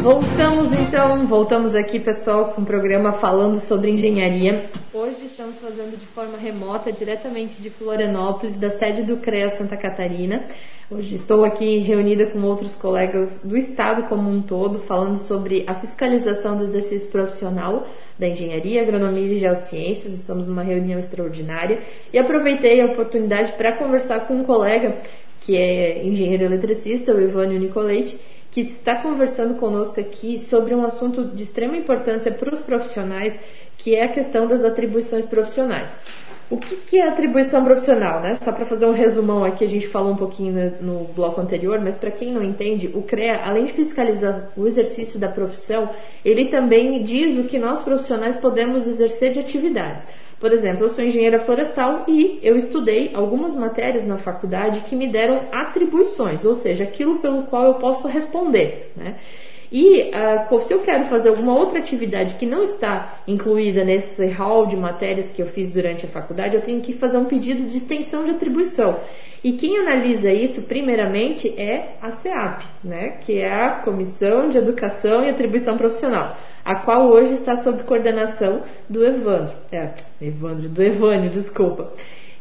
Voltamos 0.00 0.72
então, 0.72 1.26
voltamos 1.26 1.74
aqui 1.74 2.00
pessoal 2.00 2.46
com 2.54 2.62
o 2.62 2.64
programa 2.64 3.12
falando 3.12 3.60
sobre 3.60 3.90
engenharia. 3.90 4.70
Hoje 4.90 5.26
estamos 5.26 5.51
fazendo 5.72 5.98
de 5.98 6.04
forma 6.04 6.36
remota, 6.36 6.92
diretamente 6.92 7.62
de 7.62 7.70
Florianópolis, 7.70 8.58
da 8.58 8.68
sede 8.68 9.04
do 9.04 9.16
CREA 9.16 9.48
Santa 9.48 9.74
Catarina. 9.74 10.44
Hoje 10.90 11.14
estou 11.14 11.46
aqui 11.46 11.78
reunida 11.78 12.26
com 12.26 12.42
outros 12.42 12.74
colegas 12.74 13.40
do 13.42 13.56
Estado 13.56 14.06
como 14.06 14.28
um 14.28 14.42
todo, 14.42 14.78
falando 14.80 15.16
sobre 15.16 15.64
a 15.66 15.72
fiscalização 15.72 16.58
do 16.58 16.64
exercício 16.64 17.08
profissional 17.10 17.86
da 18.18 18.28
engenharia, 18.28 18.82
agronomia 18.82 19.32
e 19.32 19.38
geociências. 19.38 20.12
Estamos 20.12 20.46
numa 20.46 20.62
reunião 20.62 20.98
extraordinária 20.98 21.80
e 22.12 22.18
aproveitei 22.18 22.82
a 22.82 22.86
oportunidade 22.92 23.52
para 23.52 23.72
conversar 23.72 24.26
com 24.26 24.34
um 24.34 24.44
colega 24.44 24.98
que 25.40 25.56
é 25.56 26.04
engenheiro 26.04 26.44
eletricista, 26.44 27.14
o 27.14 27.20
Ivânio 27.20 27.58
Nicoletti, 27.58 28.18
que 28.52 28.60
está 28.60 28.96
conversando 28.96 29.54
conosco 29.54 29.98
aqui 29.98 30.38
sobre 30.38 30.74
um 30.74 30.84
assunto 30.84 31.24
de 31.24 31.42
extrema 31.42 31.74
importância 31.74 32.30
para 32.30 32.54
os 32.54 32.60
profissionais, 32.60 33.40
que 33.78 33.94
é 33.94 34.04
a 34.04 34.08
questão 34.08 34.46
das 34.46 34.62
atribuições 34.62 35.24
profissionais. 35.24 35.98
O 36.50 36.58
que, 36.58 36.76
que 36.76 36.98
é 36.98 37.08
atribuição 37.08 37.64
profissional, 37.64 38.20
né? 38.20 38.34
Só 38.42 38.52
para 38.52 38.66
fazer 38.66 38.84
um 38.84 38.92
resumão 38.92 39.42
aqui, 39.42 39.64
a 39.64 39.68
gente 39.68 39.88
falou 39.88 40.12
um 40.12 40.16
pouquinho 40.16 40.74
no 40.82 41.04
bloco 41.14 41.40
anterior, 41.40 41.80
mas 41.80 41.96
para 41.96 42.10
quem 42.10 42.30
não 42.30 42.42
entende, 42.42 42.90
o 42.92 43.00
CREA, 43.00 43.40
além 43.42 43.64
de 43.64 43.72
fiscalizar 43.72 44.50
o 44.54 44.66
exercício 44.66 45.18
da 45.18 45.28
profissão, 45.28 45.88
ele 46.22 46.48
também 46.48 47.02
diz 47.02 47.38
o 47.38 47.44
que 47.44 47.58
nós 47.58 47.80
profissionais 47.80 48.36
podemos 48.36 48.86
exercer 48.86 49.32
de 49.32 49.40
atividades. 49.40 50.06
Por 50.42 50.52
exemplo, 50.52 50.84
eu 50.84 50.88
sou 50.88 51.04
engenheira 51.04 51.38
florestal 51.38 52.04
e 52.08 52.40
eu 52.42 52.56
estudei 52.56 53.12
algumas 53.14 53.54
matérias 53.54 54.04
na 54.04 54.18
faculdade 54.18 54.80
que 54.80 54.96
me 54.96 55.06
deram 55.06 55.42
atribuições, 55.52 56.44
ou 56.44 56.56
seja, 56.56 56.82
aquilo 56.82 57.20
pelo 57.20 57.44
qual 57.44 57.62
eu 57.66 57.74
posso 57.74 58.08
responder. 58.08 58.90
Né? 58.96 59.14
E 59.70 60.10
uh, 60.10 60.60
se 60.60 60.74
eu 60.74 60.80
quero 60.80 61.04
fazer 61.04 61.28
alguma 61.28 61.56
outra 61.56 61.78
atividade 61.78 62.34
que 62.34 62.44
não 62.44 62.64
está 62.64 63.20
incluída 63.24 63.84
nesse 63.84 64.26
hall 64.26 64.66
de 64.66 64.76
matérias 64.76 65.30
que 65.30 65.40
eu 65.40 65.46
fiz 65.46 65.70
durante 65.70 66.06
a 66.06 66.08
faculdade, 66.08 66.56
eu 66.56 66.60
tenho 66.60 66.80
que 66.80 66.92
fazer 66.92 67.18
um 67.18 67.26
pedido 67.26 67.64
de 67.64 67.76
extensão 67.76 68.24
de 68.24 68.32
atribuição. 68.32 68.98
E 69.44 69.52
quem 69.52 69.78
analisa 69.78 70.32
isso, 70.32 70.62
primeiramente, 70.62 71.54
é 71.56 71.94
a 72.02 72.10
CEAP, 72.10 72.64
né, 72.82 73.10
que 73.20 73.38
é 73.38 73.52
a 73.52 73.70
Comissão 73.84 74.48
de 74.48 74.58
Educação 74.58 75.24
e 75.24 75.30
Atribuição 75.30 75.78
Profissional, 75.78 76.36
a 76.64 76.74
qual 76.74 77.08
hoje 77.10 77.34
está 77.34 77.56
sob 77.56 77.82
coordenação 77.84 78.62
do 78.88 79.04
Evandro, 79.04 79.54
é, 79.70 79.90
Evandro, 80.20 80.68
do 80.68 80.82
Evânio, 80.82 81.30
desculpa. 81.30 81.92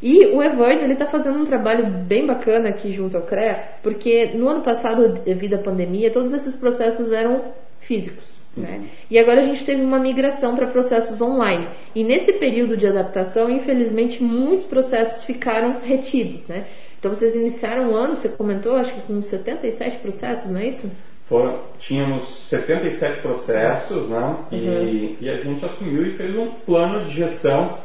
E 0.01 0.25
o 0.27 0.41
Evânio 0.41 0.83
ele 0.83 0.93
está 0.93 1.05
fazendo 1.05 1.37
um 1.37 1.45
trabalho 1.45 1.85
bem 1.87 2.25
bacana 2.25 2.69
aqui 2.69 2.91
junto 2.91 3.15
ao 3.15 3.23
CREA, 3.23 3.63
porque 3.83 4.31
no 4.33 4.47
ano 4.47 4.61
passado, 4.61 5.09
devido 5.23 5.55
à 5.55 5.57
pandemia, 5.59 6.11
todos 6.11 6.33
esses 6.33 6.55
processos 6.55 7.11
eram 7.11 7.53
físicos. 7.79 8.41
Né? 8.57 8.79
Uhum. 8.79 8.85
E 9.11 9.19
agora 9.19 9.41
a 9.41 9.43
gente 9.43 9.63
teve 9.63 9.81
uma 9.81 9.99
migração 9.99 10.55
para 10.55 10.67
processos 10.67 11.21
online. 11.21 11.67
E 11.95 12.03
nesse 12.03 12.33
período 12.33 12.75
de 12.75 12.87
adaptação, 12.87 13.49
infelizmente, 13.49 14.23
muitos 14.23 14.65
processos 14.65 15.23
ficaram 15.23 15.77
retidos. 15.83 16.47
Né? 16.47 16.65
Então 16.99 17.13
vocês 17.13 17.35
iniciaram 17.35 17.91
o 17.91 17.95
ano, 17.95 18.15
você 18.15 18.29
comentou, 18.29 18.75
acho 18.75 18.93
que 18.93 19.01
com 19.01 19.21
77 19.21 19.97
processos, 19.99 20.51
não 20.51 20.59
é 20.59 20.67
isso? 20.67 20.91
Foram, 21.31 21.59
tínhamos 21.79 22.25
77 22.49 23.21
processos, 23.21 24.09
né? 24.09 24.35
Uhum. 24.51 24.57
E, 24.57 25.17
e 25.21 25.29
a 25.29 25.37
gente 25.37 25.63
assumiu 25.63 26.05
e 26.05 26.11
fez 26.11 26.35
um 26.35 26.51
plano 26.65 27.05
de 27.05 27.11
gestão 27.11 27.77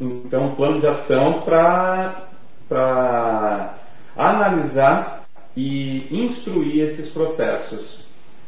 então, 0.00 0.46
um 0.46 0.54
plano 0.54 0.78
de 0.80 0.86
ação 0.86 1.42
para 1.42 2.24
analisar 4.16 5.24
e 5.56 6.06
instruir 6.10 6.84
esses 6.84 7.08
processos. 7.08 8.06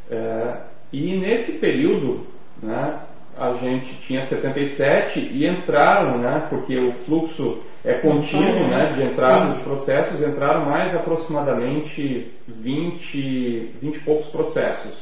É, 0.08 0.58
e 0.92 1.16
nesse 1.16 1.52
período, 1.52 2.24
né, 2.62 3.00
a 3.40 3.54
gente 3.54 3.94
tinha 4.02 4.20
77 4.20 5.18
e 5.18 5.46
entraram, 5.46 6.18
né, 6.18 6.46
porque 6.50 6.74
o 6.74 6.92
fluxo 6.92 7.60
é 7.82 7.94
contínuo 7.94 8.68
né, 8.68 8.92
de 8.94 9.02
entradas 9.02 9.54
de 9.54 9.60
processos, 9.60 10.20
entraram 10.20 10.66
mais 10.66 10.94
aproximadamente 10.94 12.30
20, 12.46 13.72
20 13.80 13.96
e 13.96 14.00
poucos 14.00 14.26
processos. 14.26 14.92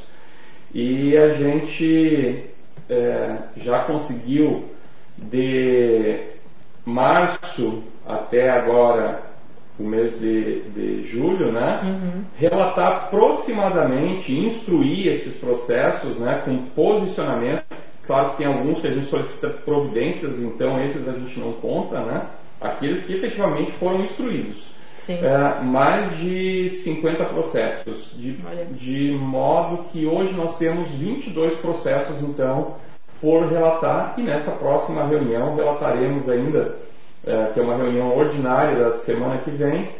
E 0.72 1.16
a 1.16 1.30
gente 1.30 2.44
é, 2.88 3.38
já 3.56 3.80
conseguiu 3.80 4.66
de 5.16 6.20
março 6.84 7.82
até 8.06 8.50
agora, 8.50 9.20
o 9.76 9.82
mês 9.82 10.16
de, 10.20 10.60
de 10.70 11.02
julho, 11.02 11.50
né, 11.50 11.80
uhum. 11.82 12.22
relatar 12.36 12.92
aproximadamente, 12.92 14.32
instruir 14.32 15.08
esses 15.08 15.34
processos 15.34 16.18
né, 16.18 16.40
com 16.44 16.58
posicionamento. 16.66 17.87
Claro 18.08 18.30
que 18.30 18.36
tem 18.38 18.46
alguns 18.46 18.80
que 18.80 18.86
a 18.86 18.90
gente 18.90 19.04
solicita 19.04 19.50
providências, 19.50 20.38
então 20.38 20.82
esses 20.82 21.06
a 21.06 21.12
gente 21.12 21.38
não 21.38 21.52
conta, 21.52 22.00
né? 22.00 22.22
Aqueles 22.58 23.04
que 23.04 23.12
efetivamente 23.12 23.70
foram 23.72 24.00
instruídos. 24.00 24.66
É, 25.06 25.62
mais 25.62 26.16
de 26.16 26.70
50 26.70 27.24
processos, 27.26 28.10
de, 28.16 28.32
de 28.72 29.12
modo 29.12 29.84
que 29.92 30.06
hoje 30.06 30.32
nós 30.32 30.56
temos 30.56 30.90
22 30.90 31.54
processos, 31.56 32.22
então, 32.22 32.76
por 33.20 33.46
relatar 33.46 34.14
e 34.16 34.22
nessa 34.22 34.52
próxima 34.52 35.04
reunião 35.04 35.54
relataremos 35.54 36.26
ainda, 36.30 36.76
é, 37.26 37.50
que 37.52 37.60
é 37.60 37.62
uma 37.62 37.76
reunião 37.76 38.16
ordinária 38.16 38.84
da 38.84 38.92
semana 38.92 39.36
que 39.38 39.50
vem, 39.50 39.90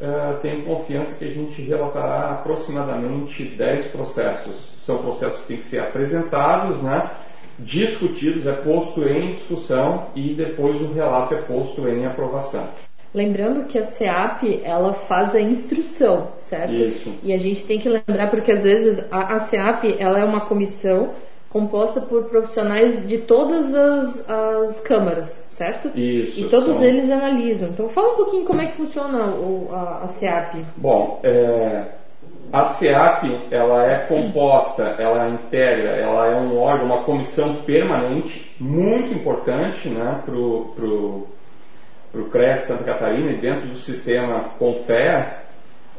é, 0.00 0.32
tenho 0.40 0.64
confiança 0.64 1.14
que 1.16 1.26
a 1.26 1.30
gente 1.30 1.60
relatará 1.60 2.30
aproximadamente 2.30 3.44
10 3.44 3.88
processos. 3.88 4.70
São 4.78 4.98
processos 4.98 5.40
que 5.42 5.48
têm 5.48 5.56
que 5.58 5.64
ser 5.64 5.80
apresentados, 5.80 6.82
né, 6.82 7.10
discutidos, 7.58 8.46
é 8.46 8.52
posto 8.52 9.02
em 9.06 9.32
discussão 9.32 10.06
e 10.14 10.34
depois 10.34 10.80
o 10.80 10.92
relato 10.92 11.34
é 11.34 11.38
posto 11.38 11.86
em 11.88 12.06
aprovação. 12.06 12.66
Lembrando 13.14 13.66
que 13.66 13.78
a 13.78 13.82
CEAP 13.82 14.62
ela 14.64 14.94
faz 14.94 15.34
a 15.34 15.40
instrução, 15.40 16.28
certo? 16.38 16.74
Isso. 16.74 17.12
E 17.22 17.32
a 17.32 17.38
gente 17.38 17.62
tem 17.64 17.78
que 17.78 17.88
lembrar 17.88 18.30
porque 18.30 18.50
às 18.50 18.62
vezes 18.62 19.06
a, 19.12 19.34
a 19.34 19.38
CEAP 19.38 19.96
ela 19.98 20.18
é 20.18 20.24
uma 20.24 20.40
comissão 20.40 21.10
composta 21.50 22.00
por 22.00 22.24
profissionais 22.24 23.06
de 23.06 23.18
todas 23.18 23.74
as, 23.74 24.30
as 24.30 24.80
câmaras, 24.80 25.44
certo? 25.50 25.88
Isso. 25.94 26.40
E 26.40 26.44
todos 26.48 26.76
são... 26.76 26.84
eles 26.84 27.10
analisam. 27.10 27.68
Então 27.68 27.86
fala 27.88 28.14
um 28.14 28.16
pouquinho 28.16 28.46
como 28.46 28.62
é 28.62 28.66
que 28.66 28.72
funciona 28.72 29.26
o, 29.26 29.68
a, 29.70 30.04
a 30.04 30.08
SEAP. 30.08 30.64
Bom, 30.78 31.20
é, 31.22 31.88
a 32.52 32.64
SEAP 32.64 33.48
ela 33.50 33.90
é 33.90 34.06
composta, 34.06 34.94
ela 34.98 35.30
integra, 35.30 35.96
ela 35.96 36.26
é 36.26 36.36
um 36.36 36.58
órgão, 36.58 36.84
uma 36.84 37.02
comissão 37.02 37.56
permanente 37.62 38.54
muito 38.60 39.14
importante 39.14 39.88
né, 39.88 40.20
para 40.22 40.34
o 40.34 40.72
pro, 40.76 41.26
pro 42.12 42.24
CREA 42.26 42.56
de 42.56 42.62
Santa 42.64 42.84
Catarina 42.84 43.32
e 43.32 43.40
dentro 43.40 43.68
do 43.68 43.76
sistema 43.76 44.50
Confea, 44.58 45.38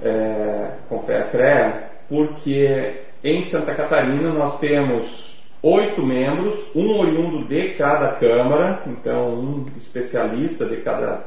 é, 0.04 0.70
Confea 0.88 1.24
CREA, 1.24 1.90
porque 2.08 3.02
em 3.24 3.42
Santa 3.42 3.74
Catarina 3.74 4.32
nós 4.32 4.60
temos 4.60 5.34
oito 5.64 6.06
membros, 6.06 6.56
um 6.76 7.00
oriundo 7.00 7.46
de 7.46 7.70
cada 7.76 8.10
Câmara, 8.10 8.84
então 8.86 9.34
um 9.34 9.66
especialista 9.78 10.66
de 10.66 10.78
cada, 10.82 11.24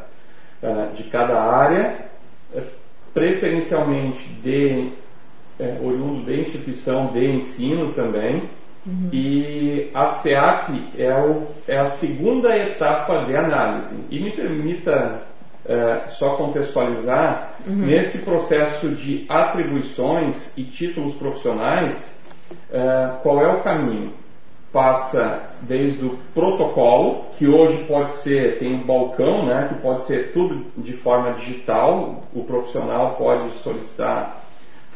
uh, 0.62 0.95
de 0.95 1.05
cada 1.05 1.41
área, 1.41 2.07
eh, 2.55 2.62
preferencialmente 3.15 4.29
de 4.29 4.93
uh, 5.59 5.87
oriundo 5.87 6.25
de 6.25 6.40
instituição 6.40 7.09
de 7.09 7.25
ensino 7.25 7.92
também. 7.92 8.45
Uhum. 8.87 9.09
E 9.12 9.90
a 9.92 10.07
SEAP 10.07 10.71
é, 10.97 11.12
o, 11.12 11.42
é, 11.66 11.79
a 11.79 11.87
segunda 11.87 12.57
etapa 12.57 13.25
de 13.25 13.37
análise. 13.37 13.97
E 14.11 14.21
me 14.21 14.31
permita 14.31 15.23
uh, 15.64 16.09
só 16.11 16.37
contextualizar, 16.37 17.55
uhum. 17.66 17.75
nesse 17.75 18.19
processo 18.19 18.88
de 18.90 19.27
atribuições 19.29 20.57
e 20.57 20.62
títulos 20.62 21.14
profissionais, 21.14 22.16
qual 23.23 23.42
é 23.42 23.49
o 23.49 23.61
caminho? 23.62 24.12
passa 24.77 25.40
desde 25.62 26.05
o 26.05 26.19
protocolo, 26.35 27.25
que 27.38 27.49
hoje 27.49 27.83
pode 27.85 28.11
ser, 28.11 28.59
tem 28.59 28.75
um 28.75 28.85
balcão, 28.85 29.47
né, 29.47 29.69
que 29.71 29.81
pode 29.81 30.05
ser 30.05 30.33
tudo 30.33 30.66
de 30.77 30.92
forma 30.92 31.33
digital, 31.33 32.25
o 32.35 32.45
profissional 32.45 33.16
pode 33.16 33.51
solicitar, 33.55 34.45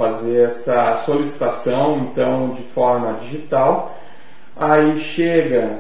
fazer 0.01 0.47
essa 0.47 0.97
solicitação, 1.05 1.99
então, 1.99 2.53
de 2.53 2.63
forma 2.63 3.19
digital. 3.21 3.95
Aí 4.57 4.99
chega, 4.99 5.79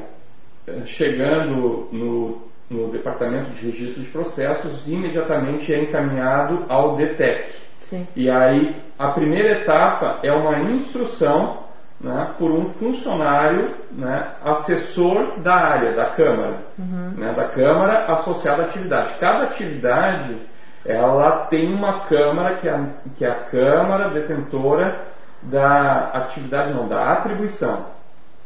chegando 0.84 1.88
no, 1.90 2.42
no 2.68 2.88
departamento 2.88 3.48
de 3.48 3.64
registro 3.64 4.02
de 4.02 4.10
processos, 4.10 4.86
imediatamente 4.86 5.72
é 5.72 5.80
encaminhado 5.80 6.66
ao 6.68 6.96
DETEC. 6.96 7.46
Sim. 7.80 8.06
E 8.14 8.28
aí, 8.28 8.76
a 8.98 9.08
primeira 9.08 9.62
etapa 9.62 10.18
é 10.22 10.30
uma 10.30 10.58
instrução 10.70 11.60
né, 11.98 12.34
por 12.38 12.50
um 12.50 12.68
funcionário 12.68 13.74
né, 13.90 14.32
assessor 14.44 15.38
da 15.38 15.54
área, 15.54 15.92
da 15.92 16.10
Câmara, 16.10 16.58
uhum. 16.78 17.14
né, 17.16 17.32
da 17.32 17.44
Câmara 17.44 18.04
associada 18.12 18.62
à 18.62 18.64
atividade. 18.66 19.14
Cada 19.18 19.44
atividade 19.44 20.36
ela 20.84 21.46
tem 21.46 21.72
uma 21.72 22.06
Câmara 22.06 22.56
que 22.56 22.68
é 22.68 22.72
a, 22.72 22.86
que 23.16 23.24
é 23.24 23.28
a 23.28 23.34
Câmara 23.34 24.10
detentora 24.10 25.06
da 25.42 26.10
atividade, 26.14 26.72
não, 26.72 26.88
da 26.88 27.12
atribuição. 27.12 27.86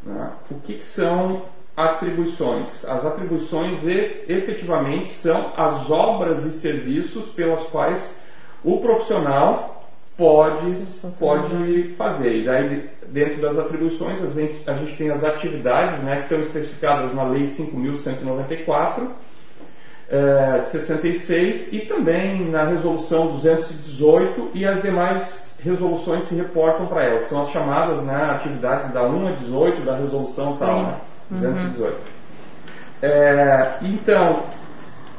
Né? 0.03 0.31
O 0.51 0.57
que, 0.61 0.75
que 0.75 0.85
são 0.85 1.43
atribuições? 1.77 2.85
As 2.85 3.05
atribuições 3.05 3.81
efetivamente 4.29 5.11
são 5.11 5.53
as 5.57 5.91
obras 5.91 6.45
e 6.45 6.51
serviços 6.51 7.27
pelas 7.29 7.65
quais 7.67 8.15
o 8.63 8.81
profissional 8.81 9.89
pode, 10.17 10.77
pode 11.19 11.95
fazer. 11.97 12.39
E 12.39 12.45
daí, 12.45 12.91
dentro 13.09 13.41
das 13.41 13.59
atribuições, 13.59 14.23
a 14.23 14.27
gente, 14.29 14.71
a 14.71 14.75
gente 14.75 14.97
tem 14.97 15.11
as 15.11 15.25
atividades 15.25 15.99
né, 15.99 16.17
que 16.17 16.23
estão 16.23 16.41
especificadas 16.41 17.15
na 17.15 17.25
Lei 17.25 17.43
5.194 17.43 19.09
é, 20.09 20.59
de 20.59 20.69
66 20.69 21.73
e 21.73 21.81
também 21.81 22.49
na 22.51 22.65
Resolução 22.65 23.29
218 23.29 24.51
e 24.55 24.67
as 24.67 24.83
demais 24.83 25.59
resoluções 25.63 26.25
se 26.25 26.35
reportam 26.35 26.87
para 26.87 27.05
elas. 27.05 27.23
São 27.23 27.41
as 27.41 27.51
chamadas 27.51 28.03
né, 28.03 28.31
atividades 28.33 28.93
da 28.93 29.03
1 29.03 29.29
a 29.29 29.31
18 29.33 29.83
da 29.83 29.97
Resolução 29.97 30.53
Sim. 30.53 30.59
tal, 30.59 30.83
né, 30.83 30.97
218. 31.31 31.93
Uhum. 31.93 31.99
É, 33.03 33.79
então, 33.83 34.43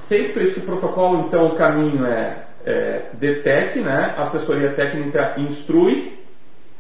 feito 0.07 0.39
esse 0.39 0.61
protocolo, 0.61 1.25
então 1.27 1.47
o 1.47 1.55
caminho 1.55 2.05
é 2.05 2.45
é, 2.65 3.03
DTEC, 3.13 3.79
né? 3.79 4.15
assessoria 4.17 4.71
técnica 4.71 5.35
instrui, 5.37 6.17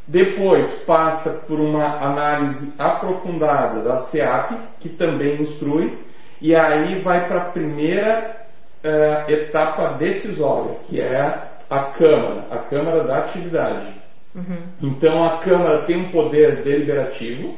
depois 0.07 0.67
passa 0.85 1.29
por 1.47 1.59
uma 1.59 1.97
análise 2.03 2.73
aprofundada 2.77 3.81
da 3.81 3.97
SEAP, 3.97 4.53
que 4.79 4.89
também 4.89 5.41
instrui, 5.41 5.97
e 6.41 6.55
aí 6.55 6.99
vai 7.01 7.27
para 7.27 7.37
a 7.37 7.45
primeira 7.45 8.35
uh, 8.83 9.31
etapa 9.31 9.93
decisória, 9.93 10.75
que 10.87 10.99
é 11.01 11.37
a 11.69 11.79
Câmara, 11.79 12.45
a 12.51 12.57
Câmara 12.57 13.03
da 13.03 13.17
Atividade. 13.19 13.87
Uhum. 14.33 14.57
Então 14.81 15.25
a 15.25 15.37
Câmara 15.37 15.83
tem 15.83 15.97
um 15.97 16.11
poder 16.11 16.63
deliberativo, 16.63 17.55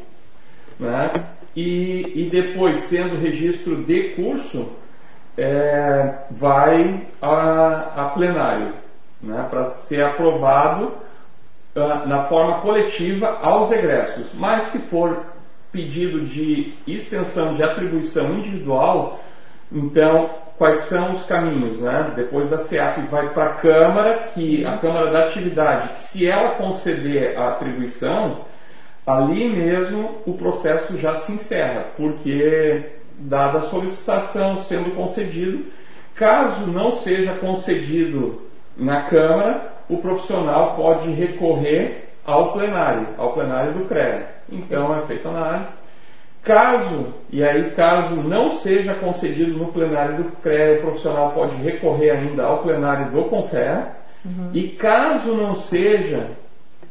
né? 0.80 1.12
e, 1.56 2.26
e 2.28 2.30
depois, 2.30 2.78
sendo 2.80 3.20
registro 3.20 3.78
de 3.78 4.10
curso, 4.10 4.70
é, 5.38 6.14
vai 6.32 7.02
a, 7.22 7.92
a 7.96 8.06
plenário, 8.14 8.74
né? 9.22 9.46
para 9.50 9.66
ser 9.66 10.04
aprovado 10.04 10.94
uh, 11.76 12.08
na 12.08 12.24
forma 12.24 12.60
coletiva 12.60 13.40
aos 13.42 13.72
egressos. 13.72 14.34
Mas 14.34 14.66
se 14.66 14.80
for 14.80 15.24
pedido 15.72 16.22
de 16.22 16.74
extensão 16.86 17.56
de 17.56 17.64
atribuição 17.64 18.34
individual, 18.34 19.20
então 19.72 20.30
quais 20.58 20.80
são 20.80 21.14
os 21.14 21.24
caminhos, 21.26 21.80
né? 21.80 22.14
Depois 22.16 22.50
da 22.50 22.58
SEAP 22.58 23.06
vai 23.10 23.30
para 23.30 23.44
a 23.46 23.54
Câmara, 23.56 24.30
que 24.34 24.66
a 24.66 24.78
Câmara 24.78 25.12
da 25.12 25.26
Atividade, 25.26 25.90
que 25.90 26.00
se 26.00 26.28
ela 26.28 26.52
conceder 26.52 27.38
a 27.38 27.50
atribuição, 27.50 28.42
ali 29.06 29.50
mesmo 29.50 30.16
o 30.26 30.34
processo 30.34 30.98
já 30.98 31.16
se 31.16 31.32
encerra, 31.32 31.86
porque 31.96 32.84
dada 33.20 33.60
a 33.60 33.64
solicitação 33.64 34.58
sendo 34.58 34.96
concedido, 34.96 35.66
caso 36.16 36.68
não 36.68 36.92
seja 36.92 37.34
concedido 37.34 38.42
na 38.76 39.04
Câmara, 39.04 39.74
o 39.88 39.98
profissional 39.98 40.76
pode 40.76 41.10
recorrer 41.12 42.10
ao 42.26 42.52
plenário, 42.52 43.08
ao 43.18 43.34
plenário 43.34 43.74
do 43.74 43.86
CREA. 43.86 44.37
Então 44.52 44.96
é 44.98 45.06
feita 45.06 45.30
análise. 45.30 45.74
Caso, 46.44 47.14
e 47.30 47.44
aí 47.44 47.72
caso 47.72 48.16
não 48.16 48.50
seja 48.50 48.94
concedido 48.94 49.58
no 49.58 49.68
plenário 49.68 50.24
do 50.24 50.32
CREA, 50.38 50.78
o 50.78 50.82
profissional 50.82 51.32
pode 51.32 51.56
recorrer 51.58 52.12
ainda 52.12 52.44
ao 52.44 52.60
plenário 52.60 53.12
do 53.12 53.24
CONFER. 53.26 53.88
Uhum. 54.24 54.52
E 54.54 54.70
caso 54.70 55.34
não 55.36 55.54
seja 55.54 56.28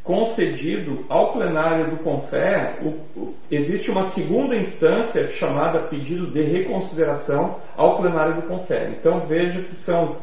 concedido 0.04 1.04
ao 1.08 1.32
plenário 1.32 1.90
do 1.90 1.96
o, 2.06 3.34
existe 3.50 3.90
uma 3.90 4.04
segunda 4.04 4.54
instância 4.54 5.26
chamada 5.28 5.80
pedido 5.80 6.28
de 6.28 6.42
reconsideração 6.42 7.56
ao 7.76 7.96
plenário 7.96 8.34
do 8.34 8.42
CONFER. 8.42 8.90
Então 8.90 9.20
veja 9.26 9.60
que 9.62 9.74
são, 9.74 10.16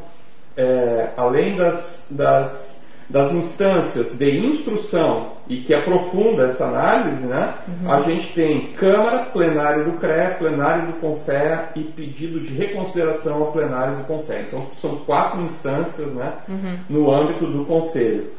é, 0.56 1.10
além 1.16 1.56
das, 1.56 2.06
das 2.08 2.73
das 3.08 3.32
instâncias 3.32 4.16
de 4.16 4.30
instrução 4.30 5.34
e 5.46 5.58
que 5.58 5.74
aprofunda 5.74 6.44
essa 6.44 6.64
análise, 6.64 7.26
né, 7.26 7.54
uhum. 7.68 7.92
a 7.92 8.00
gente 8.00 8.32
tem 8.32 8.72
Câmara, 8.72 9.26
plenário 9.26 9.84
do 9.84 9.98
CRE, 9.98 10.38
plenário 10.38 10.86
do 10.86 10.92
CONFER 10.94 11.68
e 11.76 11.84
pedido 11.84 12.40
de 12.40 12.54
reconsideração 12.54 13.42
ao 13.42 13.52
plenário 13.52 13.96
do 13.96 14.04
CONFER. 14.04 14.46
Então, 14.48 14.68
são 14.74 14.96
quatro 14.98 15.42
instâncias 15.42 16.12
né, 16.12 16.32
uhum. 16.48 16.78
no 16.88 17.12
âmbito 17.12 17.46
do 17.46 17.64
Conselho. 17.66 18.30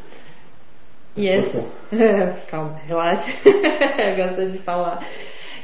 E 1.16 1.28
esse... 1.28 1.64
Calma, 2.50 2.76
relaxa, 2.88 3.32
gosto 4.18 4.52
de 4.52 4.58
falar. 4.58 5.06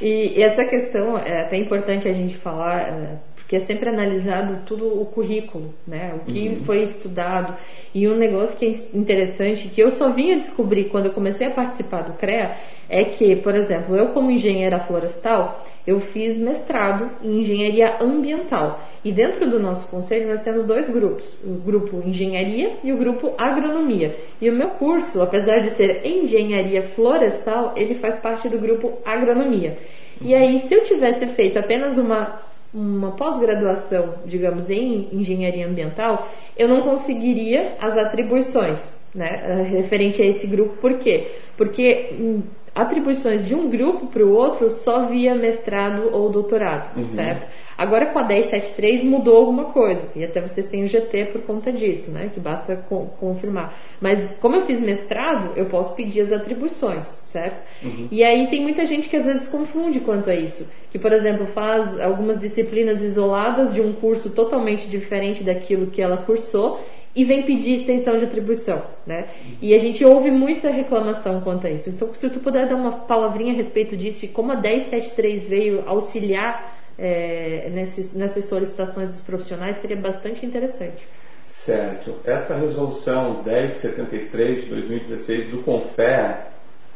E 0.00 0.42
essa 0.42 0.64
questão 0.64 1.16
é 1.18 1.42
até 1.42 1.56
importante 1.56 2.08
a 2.08 2.12
gente 2.12 2.36
falar 2.36 2.80
é, 2.80 3.18
que 3.52 3.56
é 3.56 3.60
sempre 3.60 3.90
analisado 3.90 4.60
tudo 4.64 4.98
o 4.98 5.04
currículo, 5.04 5.74
né? 5.86 6.14
O 6.16 6.32
que 6.32 6.48
uhum. 6.48 6.64
foi 6.64 6.82
estudado. 6.82 7.54
E 7.94 8.08
um 8.08 8.16
negócio 8.16 8.56
que 8.56 8.64
é 8.64 8.96
interessante, 8.96 9.68
que 9.68 9.82
eu 9.82 9.90
só 9.90 10.08
vinha 10.08 10.38
descobrir 10.38 10.84
quando 10.84 11.04
eu 11.04 11.12
comecei 11.12 11.48
a 11.48 11.50
participar 11.50 12.00
do 12.00 12.14
CREA, 12.14 12.56
é 12.88 13.04
que, 13.04 13.36
por 13.36 13.54
exemplo, 13.54 13.94
eu 13.94 14.08
como 14.08 14.30
engenheira 14.30 14.78
florestal, 14.78 15.66
eu 15.86 16.00
fiz 16.00 16.38
mestrado 16.38 17.10
em 17.22 17.40
engenharia 17.40 17.98
ambiental. 18.00 18.80
E 19.04 19.12
dentro 19.12 19.46
do 19.50 19.60
nosso 19.60 19.86
conselho 19.88 20.28
nós 20.28 20.40
temos 20.40 20.64
dois 20.64 20.88
grupos, 20.88 21.36
o 21.44 21.52
grupo 21.52 22.02
engenharia 22.06 22.78
e 22.82 22.90
o 22.90 22.96
grupo 22.96 23.34
agronomia. 23.36 24.16
E 24.40 24.48
o 24.48 24.54
meu 24.54 24.70
curso, 24.70 25.20
apesar 25.20 25.58
de 25.58 25.68
ser 25.68 26.06
engenharia 26.06 26.80
florestal, 26.80 27.74
ele 27.76 27.94
faz 27.94 28.18
parte 28.18 28.48
do 28.48 28.58
grupo 28.58 28.96
agronomia. 29.04 29.76
E 30.22 30.34
aí, 30.34 30.58
se 30.60 30.72
eu 30.72 30.84
tivesse 30.84 31.26
feito 31.26 31.58
apenas 31.58 31.98
uma 31.98 32.40
uma 32.74 33.10
pós-graduação, 33.12 34.14
digamos, 34.24 34.70
em 34.70 35.08
engenharia 35.12 35.66
ambiental, 35.66 36.28
eu 36.56 36.68
não 36.68 36.82
conseguiria 36.82 37.76
as 37.80 37.98
atribuições, 37.98 38.92
né, 39.14 39.42
eh, 39.44 39.62
referente 39.62 40.22
a 40.22 40.26
esse 40.26 40.46
grupo. 40.46 40.76
Por 40.78 40.94
quê? 40.94 41.26
Porque 41.56 42.14
hum, 42.18 42.42
atribuições 42.74 43.46
de 43.46 43.54
um 43.54 43.68
grupo 43.68 44.06
para 44.06 44.24
o 44.24 44.32
outro 44.32 44.70
só 44.70 45.06
via 45.06 45.34
mestrado 45.34 46.10
ou 46.12 46.30
doutorado, 46.30 46.96
uhum. 46.96 47.06
certo? 47.06 47.46
Agora 47.82 48.06
com 48.06 48.18
a 48.20 48.22
1073 48.22 49.02
mudou 49.02 49.36
alguma 49.36 49.64
coisa, 49.64 50.06
e 50.14 50.22
até 50.22 50.40
vocês 50.40 50.68
têm 50.68 50.84
o 50.84 50.86
GT 50.86 51.24
por 51.32 51.42
conta 51.42 51.72
disso, 51.72 52.12
né? 52.12 52.30
Que 52.32 52.38
basta 52.38 52.76
com, 52.88 53.06
confirmar. 53.06 53.76
Mas 54.00 54.36
como 54.40 54.54
eu 54.54 54.60
fiz 54.60 54.78
mestrado, 54.78 55.50
eu 55.56 55.66
posso 55.66 55.92
pedir 55.96 56.20
as 56.20 56.30
atribuições, 56.30 57.12
certo? 57.28 57.60
Uhum. 57.82 58.06
E 58.08 58.22
aí 58.22 58.46
tem 58.46 58.62
muita 58.62 58.86
gente 58.86 59.08
que 59.08 59.16
às 59.16 59.24
vezes 59.24 59.48
confunde 59.48 59.98
quanto 59.98 60.30
a 60.30 60.34
isso. 60.36 60.64
Que, 60.92 60.98
por 60.98 61.12
exemplo, 61.12 61.44
faz 61.44 61.98
algumas 61.98 62.38
disciplinas 62.38 63.02
isoladas 63.02 63.74
de 63.74 63.80
um 63.80 63.92
curso 63.92 64.30
totalmente 64.30 64.86
diferente 64.86 65.42
daquilo 65.42 65.88
que 65.88 66.00
ela 66.00 66.18
cursou 66.18 66.80
e 67.16 67.24
vem 67.24 67.42
pedir 67.42 67.72
extensão 67.74 68.16
de 68.16 68.26
atribuição, 68.26 68.80
né? 69.04 69.26
E 69.60 69.74
a 69.74 69.78
gente 69.80 70.04
ouve 70.04 70.30
muita 70.30 70.70
reclamação 70.70 71.40
quanto 71.40 71.66
a 71.66 71.70
isso. 71.70 71.90
Então, 71.90 72.14
se 72.14 72.30
tu 72.30 72.38
puder 72.38 72.68
dar 72.68 72.76
uma 72.76 72.92
palavrinha 72.92 73.52
a 73.52 73.56
respeito 73.56 73.96
disso 73.96 74.24
e 74.24 74.28
como 74.28 74.52
a 74.52 74.54
1073 74.54 75.48
veio 75.48 75.82
auxiliar 75.84 76.80
é, 76.98 77.70
nessas, 77.72 78.12
nessas 78.12 78.44
solicitações 78.46 79.08
dos 79.08 79.20
profissionais, 79.20 79.76
seria 79.76 79.96
bastante 79.96 80.44
interessante. 80.44 81.06
Certo. 81.46 82.14
Essa 82.24 82.56
resolução 82.56 83.42
1073 83.44 84.64
de 84.64 84.70
2016 84.70 85.48
do 85.48 85.58
CONFER, 85.58 86.46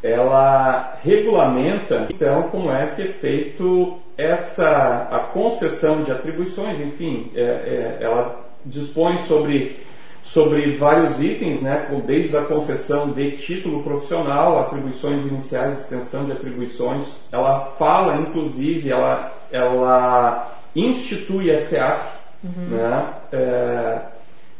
ela 0.03 0.99
regulamenta, 1.03 2.07
então, 2.11 2.45
como 2.45 2.71
é 2.71 2.87
que 2.89 3.03
é 3.03 3.09
feito 3.09 3.99
essa 4.17 5.09
a 5.11 5.19
concessão 5.19 6.03
de 6.03 6.11
atribuições, 6.11 6.81
enfim, 6.81 7.31
é, 7.35 7.41
é, 7.41 7.99
ela 8.01 8.45
dispõe 8.65 9.19
sobre 9.19 9.85
sobre 10.27 10.77
vários 10.77 11.21
itens, 11.21 11.63
né, 11.63 11.89
desde 12.05 12.37
a 12.37 12.43
concessão 12.43 13.13
de 13.13 13.31
título 13.37 13.85
profissional, 13.85 14.59
atribuições 14.59 15.25
iniciais, 15.25 15.79
extensão 15.79 16.25
de 16.25 16.33
atribuições. 16.33 17.05
Ela 17.31 17.67
fala, 17.79 18.17
inclusive, 18.17 18.91
ela, 18.91 19.33
ela 19.51 20.55
institui 20.75 21.51
a 21.51 21.59
SEAP, 21.59 22.07
uhum. 22.45 22.67
né, 22.69 23.09
é, 23.33 23.99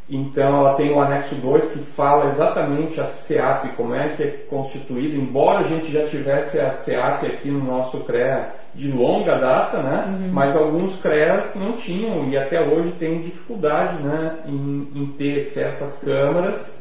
então 0.09 0.61
ela 0.61 0.75
tem 0.75 0.93
o 0.93 1.01
anexo 1.01 1.35
2 1.35 1.73
que 1.73 1.79
fala 1.81 2.31
exatamente 2.31 3.01
a 3.01 3.07
SEAP, 3.07 3.75
como 3.77 3.95
é 3.95 4.11
que 4.11 4.23
é 4.23 4.31
constituída, 4.49 5.17
embora 5.17 5.61
a 5.61 5.65
gente 5.65 5.91
já 5.91 6.07
tivesse 6.07 6.61
a 6.61 6.71
SEAP 6.71 7.27
aqui 7.27 7.51
no 7.51 7.65
nosso 7.65 7.99
CREA 8.01 8.51
de 8.73 8.93
longa 8.93 9.37
data, 9.39 9.79
né? 9.79 10.05
Uhum. 10.07 10.31
Mas 10.33 10.55
alguns 10.55 11.01
CREAs 11.01 11.55
não 11.57 11.73
tinham 11.73 12.29
e 12.29 12.37
até 12.37 12.61
hoje 12.61 12.93
tem 12.93 13.21
dificuldade, 13.21 14.01
né, 14.03 14.37
em, 14.47 14.89
em 14.95 15.07
ter 15.19 15.41
certas 15.43 15.99
câmaras 15.99 16.79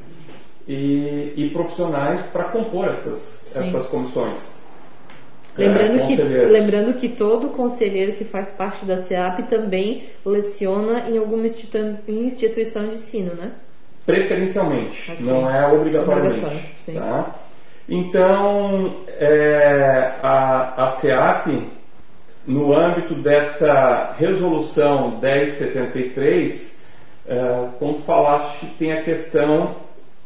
e, 0.68 1.34
e 1.36 1.50
profissionais 1.52 2.22
para 2.22 2.44
compor 2.46 2.90
essas, 2.90 3.56
essas 3.56 3.88
comissões. 3.88 4.55
Lembrando, 5.58 6.02
é, 6.02 6.06
que, 6.06 6.16
lembrando 6.22 6.94
que 6.96 7.08
todo 7.08 7.50
conselheiro 7.50 8.14
que 8.14 8.26
faz 8.26 8.50
parte 8.50 8.86
da 8.86 8.98
SEAP 8.98 9.44
também 9.44 10.04
leciona 10.26 11.10
em 11.10 11.18
alguma 11.18 11.46
institu 11.46 11.78
instituição 12.08 12.88
de 12.88 12.96
ensino, 12.96 13.34
né? 13.36 13.52
Preferencialmente, 14.06 15.12
okay. 15.12 15.26
não 15.26 15.50
é 15.50 15.66
obrigatoriamente. 15.72 16.46
Tá? 16.94 17.36
Então, 17.88 18.98
é, 19.08 20.14
a, 20.22 20.84
a 20.84 20.88
SEAP, 20.88 21.72
no 22.46 22.76
âmbito 22.76 23.16
dessa 23.16 24.14
resolução 24.18 25.20
1073, 25.22 26.80
é, 27.28 27.68
como 27.80 27.98
falaste, 28.00 28.66
tem 28.78 28.92
a 28.92 29.04
questão 29.04 29.76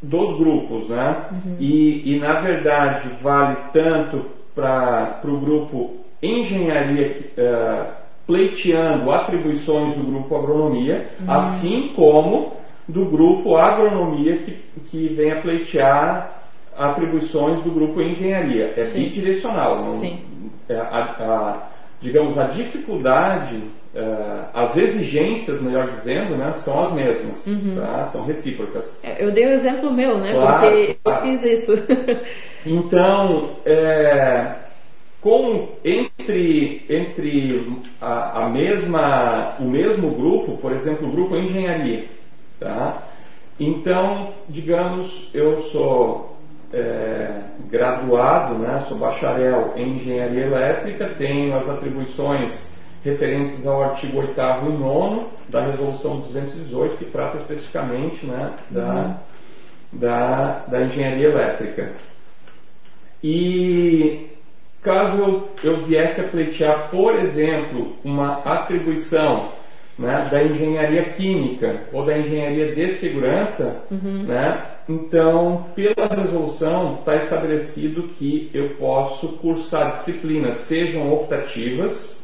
dos 0.02 0.38
grupos, 0.38 0.90
né? 0.90 1.26
Uhum. 1.32 1.56
E, 1.60 2.16
e, 2.16 2.20
na 2.20 2.40
verdade, 2.40 3.10
vale 3.22 3.58
tanto 3.72 4.39
para 4.56 5.22
o 5.24 5.38
grupo 5.38 5.98
Engenharia 6.22 7.16
uh, 7.38 8.00
pleiteando 8.28 9.12
atribuições 9.12 9.96
do 9.96 10.04
grupo 10.04 10.36
Agronomia, 10.36 11.08
uhum. 11.20 11.32
assim 11.32 11.94
como 11.96 12.54
do 12.88 13.06
grupo 13.06 13.56
Agronomia 13.56 14.38
que, 14.38 14.58
que 14.90 15.08
vem 15.08 15.32
a 15.32 15.42
pleitear 15.42 16.40
atribuições 16.78 17.62
do 17.62 17.72
grupo 17.72 18.02
Engenharia. 18.02 18.74
É 18.76 18.86
Sim. 18.86 19.04
bidirecional. 19.04 19.84
Não, 19.84 19.90
Sim. 19.92 20.20
É, 20.68 20.76
a, 20.76 20.84
a, 20.84 21.58
digamos, 22.02 22.38
a 22.38 22.46
dificuldade, 22.46 23.56
uh, 23.96 24.46
as 24.54 24.78
exigências, 24.78 25.62
melhor 25.62 25.88
dizendo, 25.88 26.36
né, 26.36 26.52
são 26.52 26.82
as 26.82 26.92
mesmas, 26.94 27.48
uhum. 27.48 27.76
tá? 27.76 28.06
são 28.06 28.24
recíprocas. 28.26 28.96
É, 29.04 29.24
eu 29.24 29.32
dei 29.32 29.46
o 29.46 29.50
um 29.50 29.54
exemplo 29.54 29.92
meu, 29.92 30.18
né, 30.18 30.34
claro, 30.34 30.60
porque 30.60 30.98
eu 31.04 31.16
fiz 31.22 31.44
isso. 31.44 31.72
Então, 32.66 33.58
é, 33.66 34.54
com 35.22 35.70
entre, 35.84 36.86
entre 36.90 37.82
a, 38.02 38.46
a, 38.46 38.50
mesma, 38.50 39.56
o 39.60 39.64
mesmo 39.64 40.12
grupo, 40.12 40.58
por 40.58 40.72
exemplo, 40.72 41.08
o 41.08 41.12
grupo 41.12 41.36
engenharia. 41.36 42.06
Tá? 42.60 43.04
Então, 43.60 44.34
digamos, 44.48 45.30
eu 45.34 45.60
sou 45.64 46.38
é, 46.74 47.42
graduado, 47.70 48.56
né, 48.56 48.84
sou 48.88 48.98
bacharel 48.98 49.74
em 49.76 49.96
engenharia 49.96 50.46
elétrica, 50.46 51.10
tenho 51.18 51.56
as 51.56 51.68
atribuições 51.68 52.70
referentes 53.04 53.66
ao 53.66 53.84
artigo 53.84 54.20
8 54.20 54.34
e 54.40 54.78
9 54.78 55.22
da 55.48 55.62
Resolução 55.62 56.20
218, 56.20 56.98
que 56.98 57.06
trata 57.06 57.38
especificamente 57.38 58.26
né, 58.26 58.54
da, 58.70 58.94
uhum. 58.94 59.16
da, 59.94 60.64
da 60.68 60.82
engenharia 60.82 61.30
elétrica. 61.30 61.94
E 63.24 64.28
caso 64.82 65.18
eu, 65.18 65.50
eu 65.64 65.86
viesse 65.86 66.22
a 66.22 66.26
pleitear, 66.26 66.90
por 66.90 67.16
exemplo, 67.16 67.94
uma 68.04 68.40
atribuição 68.46 69.50
né, 69.98 70.28
da 70.32 70.44
engenharia 70.44 71.04
química 71.04 71.82
ou 71.92 72.06
da 72.06 72.18
engenharia 72.18 72.74
de 72.74 72.90
segurança, 72.94 73.84
uhum. 73.92 74.24
né, 74.24 74.64
então, 74.90 75.68
pela 75.76 76.08
resolução, 76.08 76.96
está 77.00 77.16
estabelecido 77.16 78.10
que 78.18 78.50
eu 78.52 78.70
posso 78.72 79.28
cursar 79.34 79.94
disciplinas, 79.94 80.56
sejam 80.56 81.14
optativas, 81.14 82.18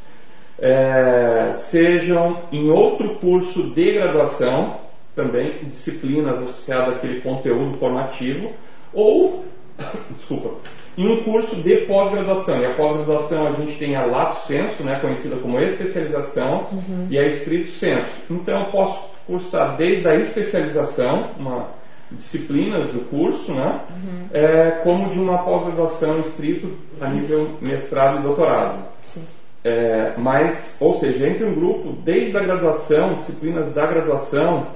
é, 0.58 1.51
sejam 1.53 2.39
em 2.51 2.71
outro 2.71 3.15
curso 3.15 3.69
de 3.69 3.91
graduação, 3.91 4.77
também 5.15 5.60
disciplinas 5.63 6.39
associadas 6.39 6.95
àquele 6.95 7.21
conteúdo 7.21 7.77
formativo, 7.77 8.51
ou, 8.91 9.45
desculpa, 10.15 10.55
em 10.97 11.07
um 11.07 11.23
curso 11.23 11.57
de 11.57 11.75
pós-graduação. 11.85 12.61
E 12.61 12.65
a 12.65 12.73
pós-graduação 12.73 13.47
a 13.47 13.51
gente 13.51 13.77
tem 13.77 13.95
a 13.95 14.05
lato 14.05 14.39
senso, 14.39 14.83
né, 14.83 14.99
conhecida 14.99 15.35
como 15.38 15.59
especialização, 15.59 16.67
uhum. 16.71 17.07
e 17.09 17.19
a 17.19 17.25
estrito 17.25 17.69
senso. 17.69 18.13
Então 18.29 18.65
eu 18.65 18.71
posso 18.71 19.05
cursar 19.27 19.75
desde 19.75 20.07
a 20.07 20.15
especialização, 20.15 21.31
uma 21.38 21.67
disciplinas 22.11 22.85
do 22.88 23.09
curso, 23.09 23.51
né, 23.51 23.81
uhum. 23.89 24.27
é, 24.31 24.71
como 24.83 25.09
de 25.09 25.19
uma 25.19 25.39
pós-graduação 25.39 26.19
estrito 26.19 26.71
a 27.01 27.09
nível 27.09 27.49
mestrado 27.61 28.19
e 28.19 28.21
doutorado. 28.21 28.95
É, 29.63 30.13
mas, 30.15 30.77
ou 30.79 30.93
seja, 30.99 31.27
entre 31.27 31.43
um 31.43 31.55
grupo, 31.55 31.93
desde 32.03 32.38
a 32.38 32.39
graduação, 32.39 33.15
disciplinas 33.15 33.73
da 33.73 33.88
graduação 33.88 34.67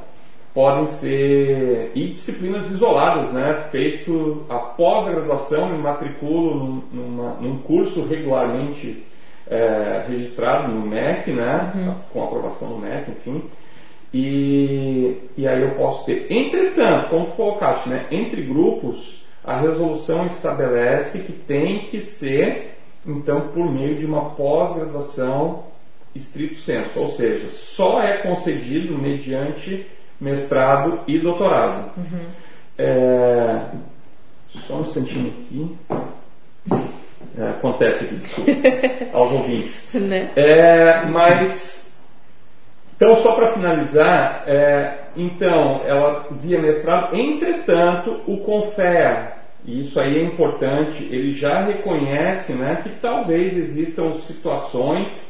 podem 0.53 0.85
ser 0.85 1.91
e 1.95 2.07
disciplinas 2.07 2.69
isoladas, 2.69 3.31
né? 3.31 3.67
Feito 3.71 4.43
após 4.49 5.07
a 5.07 5.11
graduação, 5.11 5.69
me 5.69 5.77
matriculo 5.77 6.83
numa, 6.91 7.33
num 7.35 7.57
curso 7.59 8.05
regularmente 8.07 9.05
é, 9.47 10.05
registrado 10.07 10.71
no 10.71 10.85
MEC, 10.85 11.31
né? 11.31 11.71
Uhum. 11.75 11.95
Com 12.11 12.23
aprovação 12.23 12.69
no 12.69 12.79
MEC, 12.79 13.11
enfim. 13.11 13.43
E, 14.13 15.17
e 15.37 15.47
aí 15.47 15.61
eu 15.61 15.71
posso 15.75 16.05
ter. 16.05 16.25
Entretanto, 16.31 17.09
como 17.09 17.25
tu 17.25 17.33
colocaste, 17.33 17.89
né? 17.89 18.07
Entre 18.09 18.41
grupos, 18.41 19.23
a 19.43 19.57
resolução 19.59 20.25
estabelece 20.25 21.19
que 21.19 21.31
tem 21.31 21.85
que 21.85 22.01
ser 22.01 22.75
então 23.05 23.49
por 23.49 23.71
meio 23.71 23.95
de 23.95 24.05
uma 24.05 24.31
pós-graduação 24.31 25.63
estrito 26.13 26.55
senso, 26.55 26.99
ou 26.99 27.07
seja, 27.09 27.49
só 27.51 28.01
é 28.01 28.17
concedido 28.17 28.97
mediante 28.97 29.85
mestrado 30.19 30.99
e 31.07 31.17
doutorado. 31.19 31.91
Uhum. 31.97 32.25
É, 32.77 33.61
só 34.67 34.75
um 34.75 34.81
instantinho 34.81 35.33
aqui. 35.45 35.77
É, 37.37 37.49
acontece 37.49 38.05
aqui, 38.05 38.15
desculpa, 38.15 38.51
aos 39.17 39.31
ouvintes. 39.31 39.89
Né? 39.93 40.31
É, 40.35 41.05
mas, 41.05 41.97
então, 42.95 43.15
só 43.15 43.33
para 43.33 43.51
finalizar, 43.51 44.43
é, 44.47 44.99
então, 45.15 45.81
ela 45.85 46.27
via 46.31 46.59
mestrado, 46.59 47.15
entretanto, 47.15 48.21
o 48.27 48.37
CONFER, 48.37 49.33
e 49.65 49.81
isso 49.81 49.99
aí 49.99 50.17
é 50.17 50.23
importante, 50.23 51.03
ele 51.03 51.33
já 51.33 51.61
reconhece 51.61 52.53
né, 52.53 52.79
que 52.81 52.89
talvez 53.01 53.55
existam 53.55 54.13
situações 54.15 55.29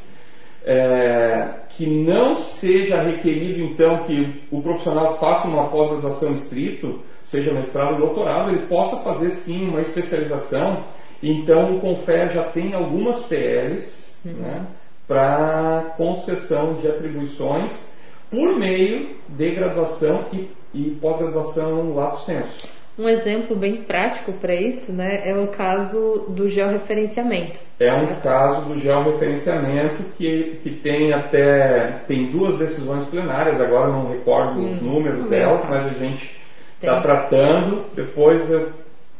é, 0.66 1.48
que 1.80 1.88
não 1.88 2.36
seja 2.36 3.02
requerido 3.02 3.62
então 3.62 4.04
que 4.04 4.44
o 4.52 4.62
profissional 4.62 5.18
faça 5.18 5.48
uma 5.48 5.70
pós-graduação 5.70 6.34
estrito, 6.34 7.00
seja 7.24 7.54
mestrado 7.54 7.94
ou 7.94 8.00
doutorado, 8.00 8.50
ele 8.50 8.68
possa 8.68 8.98
fazer 8.98 9.30
sim 9.30 9.70
uma 9.70 9.80
especialização. 9.80 10.84
Então 11.24 11.78
o 11.78 11.80
Confer 11.80 12.34
já 12.34 12.44
tem 12.44 12.74
algumas 12.74 13.22
PLs 13.22 14.14
uhum. 14.26 14.34
né, 14.34 14.68
para 15.08 15.94
concessão 15.96 16.74
de 16.74 16.86
atribuições 16.86 17.90
por 18.30 18.60
meio 18.60 19.16
de 19.30 19.52
graduação 19.52 20.26
e, 20.34 20.50
e 20.74 20.98
pós-graduação 21.00 21.96
lato 21.96 22.20
sensu. 22.20 22.79
Um 23.00 23.08
exemplo 23.08 23.56
bem 23.56 23.78
prático 23.78 24.34
para 24.34 24.54
isso 24.54 24.92
né, 24.92 25.22
é 25.24 25.34
o 25.34 25.48
caso 25.48 26.26
do 26.28 26.50
georreferenciamento. 26.50 27.62
É 27.80 27.94
um 27.94 28.08
caso 28.16 28.64
do 28.64 28.78
georreferenciamento 28.78 30.04
que, 30.18 30.60
que 30.62 30.70
tem 30.70 31.14
até 31.14 32.02
tem 32.10 32.30
duas 32.30 32.60
decisões 32.60 33.06
plenárias, 33.06 33.62
agora 33.62 33.88
não 33.88 34.10
recordo 34.10 34.60
hum, 34.60 34.70
os 34.70 34.82
números 34.82 35.24
delas, 35.30 35.62
mas 35.70 35.86
a 35.86 35.94
gente 35.98 36.42
está 36.76 37.00
tratando, 37.00 37.86
depois 37.96 38.52
eu, 38.52 38.70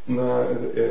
na, 0.06 0.48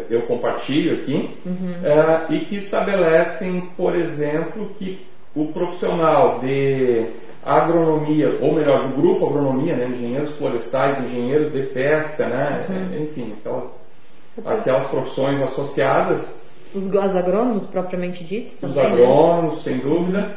eu 0.09 0.22
compartilho 0.22 1.03
aqui, 1.03 1.37
uhum. 1.44 1.74
é, 1.85 2.35
e 2.35 2.46
que 2.46 2.57
estabelecem, 2.57 3.68
por 3.77 3.94
exemplo, 3.94 4.70
que 4.79 5.07
o 5.35 5.48
profissional 5.48 6.38
de 6.38 7.05
agronomia, 7.44 8.38
ou 8.40 8.55
melhor, 8.55 8.88
do 8.88 8.96
grupo 8.96 9.27
agronomia, 9.27 9.77
né, 9.77 9.87
engenheiros 9.88 10.33
florestais, 10.37 10.98
engenheiros 11.05 11.53
de 11.53 11.62
pesca, 11.62 12.27
né, 12.27 12.66
uhum. 12.68 13.03
enfim, 13.03 13.35
aquelas, 13.38 13.85
aquelas 14.44 14.87
profissões 14.87 15.40
associadas. 15.40 16.40
Os, 16.74 16.85
os 16.85 17.16
agrônomos 17.16 17.66
propriamente 17.66 18.24
ditos 18.24 18.55
também? 18.55 18.77
Os 18.77 18.83
né? 18.83 18.92
agrônomos, 18.92 19.55
né? 19.57 19.61
sem 19.62 19.79
dúvida. 19.79 20.37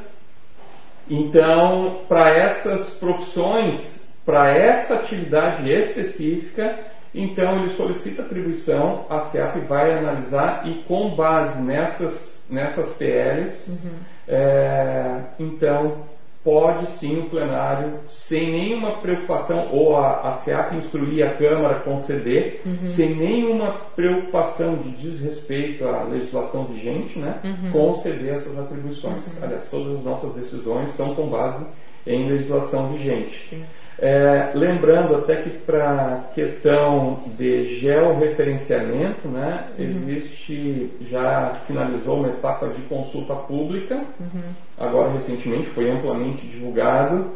Então, 1.10 2.02
para 2.08 2.30
essas 2.30 2.92
profissões, 2.92 4.14
para 4.26 4.50
essa 4.56 4.96
atividade 4.96 5.70
específica, 5.70 6.80
então 7.14 7.60
ele 7.60 7.70
solicita 7.70 8.22
atribuição, 8.22 9.06
a 9.10 9.20
SEAP 9.20 9.60
vai 9.68 9.98
analisar 9.98 10.66
e 10.66 10.76
com 10.84 11.14
base 11.14 11.62
nessas, 11.62 12.46
nessas 12.50 12.90
PLs, 12.92 13.68
uhum. 13.68 13.92
é, 14.28 15.20
então 15.38 15.98
pode 16.44 16.88
sim 16.88 17.20
o 17.20 17.30
plenário, 17.30 18.00
sem 18.10 18.52
nenhuma 18.52 18.98
preocupação, 18.98 19.70
ou 19.72 19.96
a, 19.96 20.30
a 20.30 20.34
SEAP 20.34 20.76
instruir 20.76 21.26
a 21.26 21.34
Câmara 21.36 21.76
conceder, 21.82 22.62
uhum. 22.66 22.86
sem 22.86 23.16
nenhuma 23.16 23.72
preocupação 23.96 24.76
de 24.78 24.90
desrespeito 24.90 25.86
à 25.88 26.04
legislação 26.04 26.66
vigente, 26.66 27.20
né, 27.20 27.40
uhum. 27.44 27.72
conceder 27.72 28.34
essas 28.34 28.58
atribuições. 28.58 29.28
Uhum. 29.28 29.44
Aliás, 29.44 29.66
todas 29.70 30.00
as 30.00 30.04
nossas 30.04 30.34
decisões 30.34 30.92
são 30.92 31.14
com 31.14 31.28
base 31.28 31.64
em 32.08 32.28
legislação 32.28 32.92
vigente. 32.92 33.50
Sim. 33.50 33.64
É, 34.00 34.52
lembrando 34.56 35.16
até 35.16 35.36
que 35.36 35.50
para 35.50 36.32
questão 36.34 37.20
de 37.38 37.80
georreferenciamento, 37.80 39.28
né, 39.28 39.68
uhum. 39.78 39.86
existe, 39.86 40.92
já 41.10 41.54
finalizou 41.68 42.18
uma 42.18 42.30
etapa 42.30 42.68
de 42.68 42.82
consulta 42.84 43.36
pública, 43.36 43.96
uhum. 44.20 44.42
agora 44.78 45.12
recentemente 45.12 45.68
foi 45.68 45.92
amplamente 45.92 46.48
divulgado, 46.48 47.32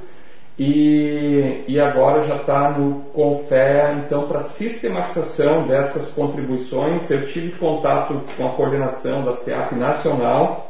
e, 0.57 1.65
e 1.67 1.79
agora 1.79 2.23
já 2.23 2.37
está 2.37 2.71
no 2.71 3.01
CONFER, 3.13 3.97
então, 4.05 4.25
para 4.25 4.39
sistematização 4.39 5.67
dessas 5.67 6.09
contribuições. 6.11 7.09
Eu 7.11 7.27
tive 7.27 7.51
contato 7.57 8.21
com 8.37 8.47
a 8.47 8.51
coordenação 8.51 9.25
da 9.25 9.33
SEAP 9.33 9.73
Nacional, 9.73 10.64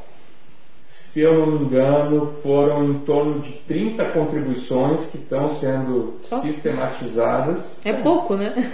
se 1.15 1.21
eu 1.21 1.33
não 1.33 1.47
me 1.47 1.65
engano, 1.65 2.35
foram 2.43 2.83
em 2.83 2.95
torno 2.95 3.39
de 3.39 3.53
30 3.53 4.03
contribuições 4.03 5.05
que 5.05 5.17
estão 5.17 5.47
sendo 5.55 6.19
oh. 6.29 6.35
sistematizadas. 6.39 7.71
É 7.85 7.93
pouco, 7.93 8.35
né? 8.35 8.73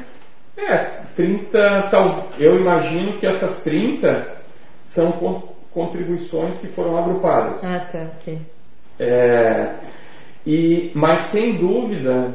É, 0.58 1.02
30, 1.16 1.90
tal, 1.92 2.30
eu 2.40 2.60
imagino 2.60 3.20
que 3.20 3.28
essas 3.28 3.58
30 3.58 4.28
são 4.84 5.44
contribuições 5.72 6.58
que 6.58 6.66
foram 6.66 6.98
agrupadas. 6.98 7.64
Ah, 7.64 7.88
tá, 7.92 8.08
ok. 8.20 8.40
É, 9.00 9.76
e, 10.44 10.92
mas 10.96 11.22
sem 11.22 11.58
dúvida, 11.58 12.34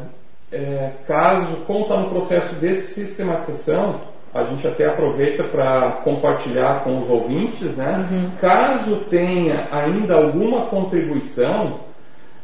é, 0.52 0.92
caso, 1.08 1.64
como 1.66 1.80
está 1.80 1.96
no 1.96 2.10
processo 2.10 2.54
de 2.54 2.76
sistematização, 2.76 4.02
a 4.38 4.44
gente 4.44 4.66
até 4.66 4.86
aproveita 4.86 5.44
para 5.44 6.00
compartilhar 6.04 6.84
com 6.84 6.98
os 6.98 7.08
ouvintes, 7.08 7.76
né? 7.76 8.08
Uhum. 8.10 8.30
Caso 8.40 8.96
tenha 9.10 9.68
ainda 9.70 10.14
alguma 10.14 10.66
contribuição 10.66 11.78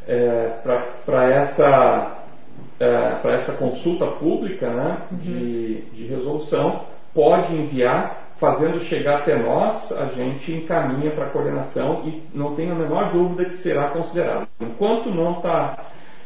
é, 0.07 0.51
para 1.05 1.25
essa 1.31 2.19
é, 2.81 3.15
para 3.23 3.33
essa 3.33 3.53
consulta 3.53 4.07
pública, 4.07 4.69
né? 4.69 4.97
Uhum. 5.11 5.19
De, 5.19 5.81
de 5.93 6.07
resolução, 6.07 6.81
pode 7.15 7.55
enviar 7.55 8.23
fazendo 8.43 8.81
chegar 8.81 9.19
até 9.19 9.37
nós, 9.37 9.93
a 9.93 10.07
gente 10.07 10.53
encaminha 10.53 11.13
para 11.13 11.27
a 11.27 11.31
coordenação 11.31 12.03
e 12.05 12.25
não 12.35 12.57
tem 12.57 12.73
a 12.73 12.75
menor 12.75 13.13
dúvida 13.13 13.45
que 13.45 13.55
será 13.55 13.85
considerado. 13.85 14.49
Enquanto 14.61 15.11
não 15.11 15.35
está 15.37 15.79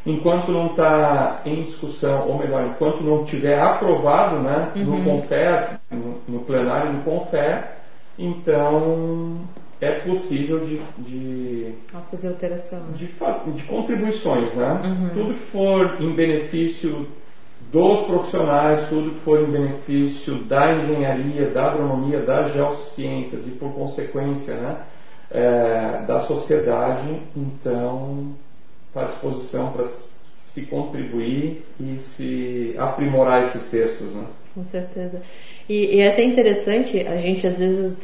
enquanto 0.06 0.52
não 0.52 0.68
está 0.68 1.42
em 1.44 1.64
discussão, 1.64 2.28
ou 2.28 2.38
melhor, 2.38 2.64
enquanto 2.64 3.02
não 3.02 3.24
tiver 3.24 3.60
aprovado 3.60 4.36
né, 4.38 4.72
uhum. 4.76 4.84
no 4.84 5.04
CONFER, 5.04 5.80
no, 5.90 6.20
no 6.28 6.40
plenário 6.40 6.92
do 6.92 7.02
CONFER, 7.02 7.64
então 8.16 9.40
é 9.80 9.90
possível 9.90 10.60
de, 10.60 10.80
de 10.98 11.74
fazer 12.10 12.28
alteração 12.28 12.80
de, 12.94 13.06
de 13.52 13.62
contribuições, 13.64 14.54
né? 14.54 14.80
Uhum. 14.84 15.08
Tudo 15.10 15.34
que 15.34 15.40
for 15.40 16.00
em 16.00 16.14
benefício 16.14 17.06
dos 17.70 18.00
profissionais, 18.02 18.88
tudo 18.88 19.10
que 19.10 19.20
for 19.20 19.42
em 19.42 19.50
benefício 19.50 20.36
da 20.36 20.72
engenharia, 20.72 21.50
da 21.50 21.66
agronomia, 21.66 22.20
das 22.20 22.52
geociências 22.52 23.46
e 23.46 23.50
por 23.50 23.72
consequência, 23.72 24.54
né, 24.54 24.76
é, 25.30 26.02
da 26.06 26.20
sociedade, 26.20 27.20
então 27.36 28.34
está 28.96 29.02
à 29.02 29.04
disposição 29.04 29.70
para 29.72 29.84
se 29.84 30.62
contribuir 30.62 31.62
e 31.78 31.98
se 31.98 32.74
aprimorar 32.78 33.42
esses 33.44 33.64
textos, 33.64 34.14
né? 34.14 34.24
Com 34.54 34.64
certeza. 34.64 35.20
E, 35.68 35.96
e 35.96 36.00
é 36.00 36.08
até 36.08 36.24
interessante 36.24 37.06
a 37.06 37.16
gente 37.18 37.46
às 37.46 37.58
vezes 37.58 38.00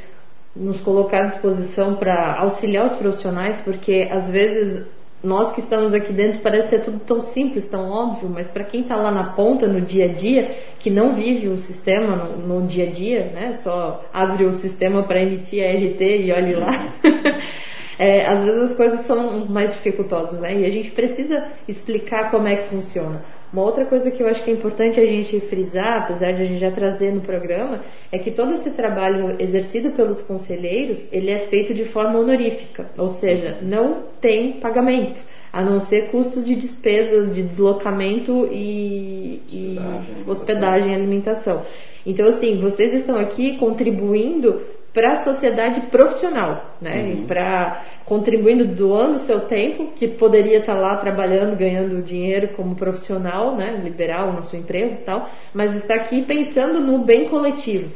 nos 0.55 0.79
colocar 0.81 1.23
à 1.23 1.27
disposição 1.27 1.95
para 1.95 2.37
auxiliar 2.39 2.85
os 2.85 2.93
profissionais, 2.93 3.59
porque 3.65 4.07
às 4.11 4.29
vezes 4.29 4.87
nós 5.25 5.53
que 5.53 5.61
estamos 5.61 5.95
aqui 5.95 6.13
dentro 6.13 6.41
parece 6.41 6.71
ser 6.71 6.81
tudo 6.81 6.99
tão 6.99 7.23
simples, 7.23 7.65
tão 7.65 7.89
óbvio, 7.89 8.29
mas 8.29 8.49
para 8.49 8.65
quem 8.65 8.83
está 8.83 8.97
lá 8.97 9.11
na 9.11 9.33
ponta, 9.33 9.67
no 9.67 9.81
dia 9.81 10.07
a 10.07 10.09
dia, 10.09 10.51
que 10.79 10.91
não 10.91 11.15
vive 11.15 11.49
o 11.49 11.57
sistema 11.57 12.17
no, 12.17 12.61
no 12.61 12.67
dia 12.67 12.87
a 12.87 12.91
dia, 12.91 13.31
né? 13.33 13.55
Só 13.55 14.05
abre 14.13 14.45
o 14.45 14.53
sistema 14.53 15.05
para 15.05 15.23
emitir 15.23 15.65
a 15.65 15.71
RT 15.71 16.01
e 16.03 16.33
olhe 16.33 16.55
lá. 16.55 16.71
é, 17.99 18.27
às 18.27 18.45
vezes 18.45 18.61
as 18.61 18.75
coisas 18.75 19.01
são 19.01 19.47
mais 19.47 19.73
dificultosas, 19.73 20.41
né? 20.41 20.61
E 20.61 20.65
a 20.65 20.71
gente 20.71 20.91
precisa 20.91 21.45
explicar 21.69 22.31
como 22.31 22.49
é 22.49 22.57
que 22.57 22.69
funciona. 22.69 23.23
Uma 23.53 23.63
outra 23.63 23.85
coisa 23.85 24.11
que 24.11 24.23
eu 24.23 24.27
acho 24.27 24.43
que 24.43 24.51
é 24.51 24.55
importante 24.55 24.99
a 24.99 25.05
gente 25.05 25.39
frisar, 25.39 25.99
apesar 25.99 26.33
de 26.33 26.41
a 26.41 26.45
gente 26.45 26.59
já 26.59 26.71
trazer 26.71 27.13
no 27.13 27.21
programa, 27.21 27.81
é 28.11 28.19
que 28.19 28.31
todo 28.31 28.55
esse 28.55 28.71
trabalho 28.71 29.37
exercido 29.39 29.91
pelos 29.91 30.23
conselheiros, 30.23 31.13
ele 31.13 31.31
é 31.31 31.39
feito 31.39 31.75
de 31.75 31.85
forma 31.85 32.19
honorífica, 32.19 32.87
ou 32.97 33.09
seja, 33.09 33.59
não 33.61 34.05
tem 34.23 34.55
pagamento, 34.55 35.21
a 35.53 35.63
não 35.63 35.79
ser 35.79 36.09
custos 36.09 36.47
de 36.47 36.57
despesas 36.57 37.35
de 37.35 37.43
deslocamento 37.43 38.49
e, 38.51 39.43
e 39.51 39.77
hospedagem, 39.79 40.25
hospedagem 40.27 40.93
e 40.93 40.95
alimentação. 40.95 41.63
Então, 42.07 42.27
assim, 42.27 42.59
vocês 42.59 42.95
estão 42.95 43.19
aqui 43.19 43.59
contribuindo 43.59 44.63
para 44.93 45.13
a 45.13 45.17
sociedade 45.17 45.81
profissional, 45.83 46.77
né? 46.81 47.15
Uhum. 47.17 47.27
Para 47.27 47.83
contribuindo, 48.05 48.67
doando 48.67 49.19
seu 49.19 49.41
tempo, 49.41 49.93
que 49.97 50.07
poderia 50.07 50.59
estar 50.59 50.75
tá 50.75 50.81
lá 50.81 50.97
trabalhando, 50.97 51.57
ganhando 51.57 52.03
dinheiro 52.03 52.49
como 52.49 52.75
profissional, 52.75 53.57
né? 53.57 53.81
Liberal 53.83 54.33
na 54.33 54.43
sua 54.43 54.59
empresa 54.59 54.95
e 54.95 55.05
tal, 55.05 55.31
mas 55.55 55.75
está 55.75 55.95
aqui 55.95 56.23
pensando 56.23 56.81
no 56.81 56.99
bem 56.99 57.29
coletivo. 57.29 57.91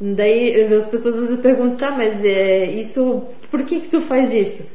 Daí 0.00 0.62
as 0.72 0.86
pessoas 0.86 1.14
às 1.16 1.28
vezes 1.28 1.40
perguntam, 1.40 1.76
tá, 1.76 1.90
mas 1.90 2.24
é, 2.24 2.64
isso, 2.64 3.22
por 3.50 3.62
que 3.64 3.80
que 3.80 3.88
tu 3.88 4.00
faz 4.00 4.32
isso? 4.32 4.66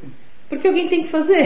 Porque 0.48 0.68
alguém 0.68 0.88
tem 0.88 1.02
que 1.02 1.08
fazer. 1.08 1.44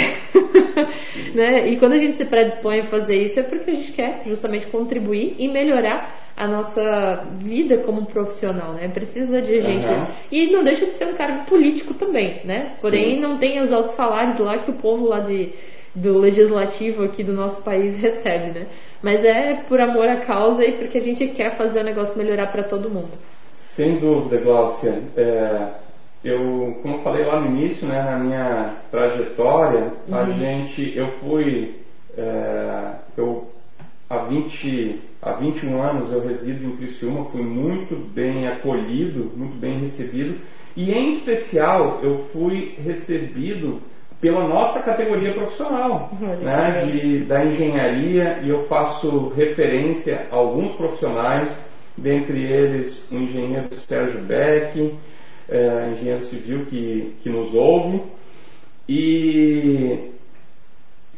né? 1.34 1.66
E 1.66 1.78
quando 1.78 1.94
a 1.94 1.98
gente 1.98 2.16
se 2.16 2.26
predispõe 2.26 2.80
a 2.80 2.84
fazer 2.84 3.16
isso 3.22 3.40
é 3.40 3.42
porque 3.42 3.70
a 3.70 3.74
gente 3.74 3.92
quer 3.92 4.22
justamente 4.26 4.66
contribuir 4.66 5.34
e 5.38 5.48
melhorar 5.48 6.19
a 6.40 6.48
nossa 6.48 7.22
vida 7.36 7.76
como 7.76 8.06
profissional, 8.06 8.72
né? 8.72 8.88
Precisa 8.88 9.42
de 9.42 9.60
gente. 9.60 9.86
Uhum. 9.86 10.06
E 10.32 10.50
não 10.50 10.64
deixa 10.64 10.86
de 10.86 10.94
ser 10.94 11.08
um 11.08 11.12
cargo 11.12 11.44
político 11.44 11.92
também, 11.92 12.40
né? 12.46 12.72
Porém, 12.80 13.16
Sim. 13.16 13.20
não 13.20 13.36
tem 13.36 13.60
os 13.60 13.70
altos 13.70 13.92
salários 13.92 14.38
lá 14.38 14.56
que 14.56 14.70
o 14.70 14.74
povo 14.74 15.06
lá 15.06 15.20
de, 15.20 15.50
do 15.94 16.16
legislativo 16.16 17.04
aqui 17.04 17.22
do 17.22 17.34
nosso 17.34 17.60
país 17.60 17.94
recebe, 18.00 18.58
né? 18.58 18.66
Mas 19.02 19.22
é 19.22 19.62
por 19.68 19.82
amor 19.82 20.08
à 20.08 20.16
causa 20.16 20.64
e 20.64 20.72
porque 20.72 20.96
a 20.96 21.02
gente 21.02 21.28
quer 21.28 21.50
fazer 21.50 21.80
o 21.80 21.84
negócio 21.84 22.16
melhorar 22.16 22.46
para 22.50 22.62
todo 22.62 22.88
mundo. 22.88 23.10
Sem 23.50 23.98
dúvida, 23.98 24.38
Glaucia. 24.38 24.98
É, 25.18 25.68
eu, 26.24 26.78
como 26.80 26.94
eu 26.94 27.00
falei 27.00 27.26
lá 27.26 27.38
no 27.38 27.48
início, 27.48 27.86
né, 27.86 28.02
na 28.02 28.18
minha 28.18 28.76
trajetória, 28.90 29.92
uhum. 30.08 30.14
a 30.16 30.24
gente, 30.24 30.96
eu 30.96 31.08
fui, 31.08 31.74
é, 32.16 32.92
eu 33.18 33.46
há 34.10 34.18
20 34.18 35.08
Há 35.22 35.32
21 35.32 35.82
anos 35.82 36.10
eu 36.10 36.26
resido 36.26 36.64
em 36.64 36.76
Criciúma, 36.76 37.26
fui 37.26 37.42
muito 37.42 37.94
bem 37.94 38.48
acolhido, 38.48 39.30
muito 39.36 39.54
bem 39.54 39.78
recebido 39.78 40.40
e, 40.76 40.92
em 40.92 41.10
especial, 41.10 42.00
eu 42.02 42.26
fui 42.32 42.74
recebido 42.82 43.80
pela 44.20 44.46
nossa 44.46 44.80
categoria 44.80 45.32
profissional, 45.32 46.10
né, 46.20 46.84
de, 46.86 47.24
da 47.24 47.44
engenharia, 47.44 48.40
e 48.42 48.48
eu 48.48 48.64
faço 48.64 49.32
referência 49.36 50.26
a 50.30 50.36
alguns 50.36 50.72
profissionais, 50.72 51.64
dentre 51.96 52.42
eles 52.42 53.06
o 53.10 53.16
engenheiro 53.16 53.74
Sérgio 53.74 54.20
Beck, 54.20 54.94
é, 55.48 55.90
engenheiro 55.92 56.22
civil 56.22 56.66
que, 56.66 57.14
que 57.22 57.28
nos 57.28 57.52
ouve. 57.54 58.02
E 58.88 60.10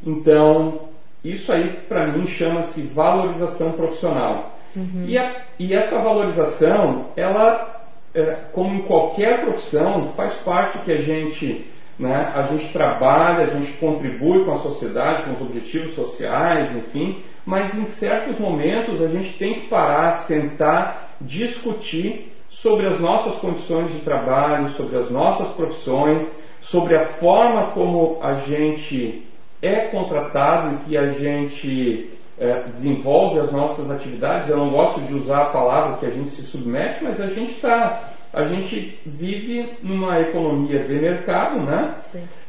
então 0.05 0.92
isso 1.25 1.53
aí, 1.53 1.79
para 1.89 2.07
mim, 2.07 2.27
chama-se 2.27 2.83
valorização 2.83 3.73
profissional. 3.73 4.59
Uhum. 4.75 5.05
E, 5.07 5.17
a, 5.17 5.37
e, 5.59 5.73
essa 5.73 5.99
valorização, 5.99 7.07
ela, 7.17 7.85
é, 8.15 8.37
como 8.53 8.75
em 8.75 8.83
qualquer 8.83 9.41
profissão, 9.43 10.09
faz 10.17 10.33
parte 10.35 10.79
que 10.79 10.91
a 10.91 11.01
gente, 11.01 11.67
né, 11.99 12.33
a 12.35 12.43
gente 12.43 12.73
trabalha, 12.73 13.45
a 13.45 13.47
gente 13.47 13.73
contribui 13.73 14.45
com 14.45 14.53
a 14.53 14.57
sociedade, 14.57 15.23
com 15.23 15.33
os 15.33 15.41
objetivos 15.41 15.95
sociais, 15.95 16.75
enfim, 16.75 17.23
mas 17.45 17.75
em 17.75 17.85
certos 17.85 18.39
momentos 18.39 19.01
a 19.01 19.09
gente 19.09 19.35
tem 19.35 19.55
que 19.55 19.69
parar, 19.69 20.13
sentar, 20.15 21.17
discutir 21.21 22.33
sobre 22.49 22.87
as 22.87 22.99
nossas 22.99 23.35
condições 23.37 23.93
de 23.93 24.01
trabalho, 24.01 24.69
sobre 24.71 24.97
as 24.97 25.11
nossas 25.11 25.49
profissões, 25.49 26.43
sobre 26.61 26.97
a 26.97 27.07
forma 27.07 27.69
como 27.69 28.19
a 28.23 28.35
gente 28.35 29.27
é 29.63 29.77
contratado 29.87 30.75
e 30.75 30.79
que 30.79 30.97
a 30.97 31.09
gente 31.11 32.11
é, 32.39 32.65
desenvolve 32.65 33.39
as 33.39 33.53
nossas 33.53 33.91
atividades. 33.91 34.49
Eu 34.49 34.57
não 34.57 34.71
gosto 34.71 35.01
de 35.03 35.15
usar 35.15 35.43
a 35.43 35.47
palavra 35.47 35.99
que 35.99 36.07
a 36.07 36.11
gente 36.11 36.31
se 36.31 36.43
submete, 36.43 37.03
mas 37.03 37.21
a 37.21 37.29
gente 37.29 37.53
está, 37.53 38.11
a 38.33 38.43
gente 38.43 38.99
vive 39.07 39.79
numa 39.83 40.21
economia 40.21 40.81
de 40.81 40.95
mercado, 40.95 41.61
né? 41.61 41.95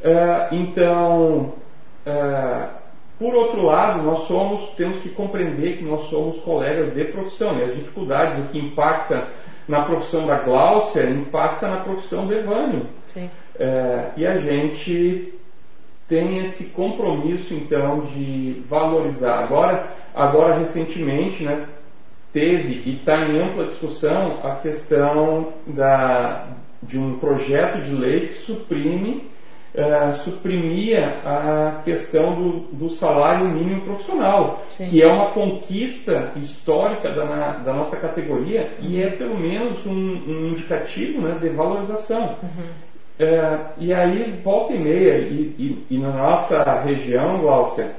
É, 0.02 0.48
então, 0.50 1.52
é, 2.04 2.66
por 3.18 3.32
outro 3.32 3.62
lado, 3.62 4.02
nós 4.02 4.26
somos, 4.26 4.70
temos 4.70 4.98
que 4.98 5.08
compreender 5.10 5.78
que 5.78 5.84
nós 5.84 6.02
somos 6.08 6.36
colegas 6.38 6.92
de 6.92 7.04
profissão 7.04 7.56
e 7.58 7.62
as 7.62 7.74
dificuldades, 7.74 8.38
o 8.38 8.48
que 8.48 8.58
impacta 8.58 9.28
na 9.68 9.82
profissão 9.82 10.26
da 10.26 10.36
Gláucia 10.36 11.08
impacta 11.08 11.68
na 11.68 11.78
profissão 11.78 12.26
do 12.26 12.34
Evânio. 12.34 12.86
É, 13.58 14.10
e 14.16 14.26
a 14.26 14.36
gente 14.36 15.32
tem 16.08 16.38
esse 16.38 16.66
compromisso 16.66 17.54
então 17.54 18.00
de 18.00 18.62
valorizar. 18.68 19.38
Agora, 19.38 19.90
agora 20.14 20.58
recentemente, 20.58 21.42
né, 21.42 21.66
teve 22.32 22.82
e 22.84 22.96
está 22.96 23.18
em 23.26 23.40
ampla 23.40 23.66
discussão 23.66 24.40
a 24.42 24.56
questão 24.56 25.52
da, 25.66 26.48
de 26.82 26.98
um 26.98 27.18
projeto 27.18 27.80
de 27.82 27.94
lei 27.94 28.26
que 28.26 28.34
suprime 28.34 29.30
uh, 29.74 30.12
suprimia 30.12 31.20
a 31.24 31.82
questão 31.84 32.34
do, 32.34 32.50
do 32.72 32.88
salário 32.88 33.48
mínimo 33.48 33.82
profissional, 33.82 34.64
Sim. 34.70 34.88
que 34.88 35.02
é 35.02 35.06
uma 35.06 35.30
conquista 35.30 36.32
histórica 36.36 37.10
da, 37.10 37.52
da 37.58 37.72
nossa 37.72 37.96
categoria 37.96 38.72
e 38.80 39.02
é 39.02 39.10
pelo 39.10 39.38
menos 39.38 39.84
um, 39.86 39.92
um 39.92 40.48
indicativo 40.48 41.20
né, 41.20 41.38
de 41.40 41.48
valorização. 41.48 42.36
Uhum. 42.42 42.93
É, 43.18 43.58
e 43.78 43.92
aí, 43.92 44.38
volta 44.42 44.72
e 44.72 44.78
meia, 44.78 45.18
e, 45.18 45.54
e, 45.58 45.86
e 45.90 45.98
na 45.98 46.10
nossa 46.10 46.80
região, 46.80 47.40
Glaucia, 47.40 47.92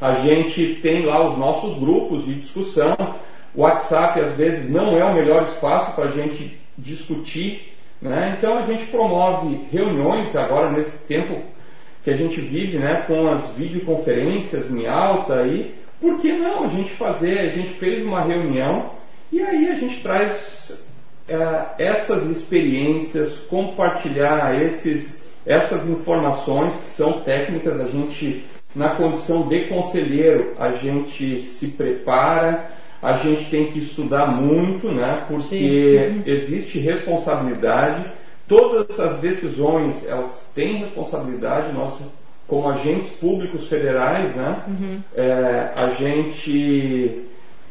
a 0.00 0.14
gente 0.14 0.80
tem 0.82 1.04
lá 1.04 1.24
os 1.26 1.38
nossos 1.38 1.78
grupos 1.78 2.24
de 2.24 2.34
discussão. 2.34 2.96
O 3.54 3.62
WhatsApp, 3.62 4.18
às 4.20 4.32
vezes, 4.32 4.68
não 4.68 4.98
é 4.98 5.04
o 5.04 5.14
melhor 5.14 5.44
espaço 5.44 5.92
para 5.94 6.06
a 6.06 6.10
gente 6.10 6.58
discutir. 6.76 7.74
Né? 8.02 8.36
Então, 8.36 8.58
a 8.58 8.62
gente 8.62 8.86
promove 8.86 9.66
reuniões 9.70 10.34
agora, 10.34 10.70
nesse 10.70 11.06
tempo 11.06 11.40
que 12.02 12.10
a 12.10 12.16
gente 12.16 12.40
vive, 12.40 12.78
né, 12.78 13.04
com 13.06 13.28
as 13.28 13.52
videoconferências 13.52 14.70
em 14.70 14.86
alta. 14.86 15.46
E 15.46 15.74
por 16.00 16.20
que 16.20 16.32
não 16.32 16.64
a 16.64 16.68
gente 16.68 16.90
fazer? 16.90 17.38
A 17.38 17.48
gente 17.48 17.70
fez 17.70 18.02
uma 18.04 18.20
reunião 18.20 18.90
e 19.32 19.40
aí 19.40 19.70
a 19.70 19.74
gente 19.74 20.02
traz 20.02 20.83
essas 21.78 22.28
experiências, 22.28 23.38
compartilhar 23.48 24.62
esses, 24.62 25.24
essas 25.46 25.88
informações 25.88 26.74
que 26.74 26.86
são 26.86 27.20
técnicas, 27.20 27.80
a 27.80 27.86
gente, 27.86 28.44
na 28.74 28.90
condição 28.90 29.48
de 29.48 29.66
conselheiro, 29.68 30.54
a 30.58 30.72
gente 30.72 31.40
se 31.40 31.68
prepara, 31.68 32.70
a 33.00 33.14
gente 33.14 33.50
tem 33.50 33.70
que 33.70 33.78
estudar 33.78 34.26
muito, 34.26 34.90
né? 34.90 35.24
Porque 35.28 35.98
Sim. 35.98 36.22
existe 36.26 36.78
responsabilidade. 36.78 38.04
Todas 38.48 38.98
as 38.98 39.18
decisões 39.18 40.06
elas 40.06 40.46
têm 40.54 40.78
responsabilidade. 40.78 41.72
Nós, 41.72 41.98
como 42.46 42.68
agentes 42.68 43.10
públicos 43.10 43.66
federais, 43.66 44.34
né? 44.34 44.62
Uhum. 44.66 45.00
É, 45.14 45.70
a 45.76 45.88
gente 45.98 47.24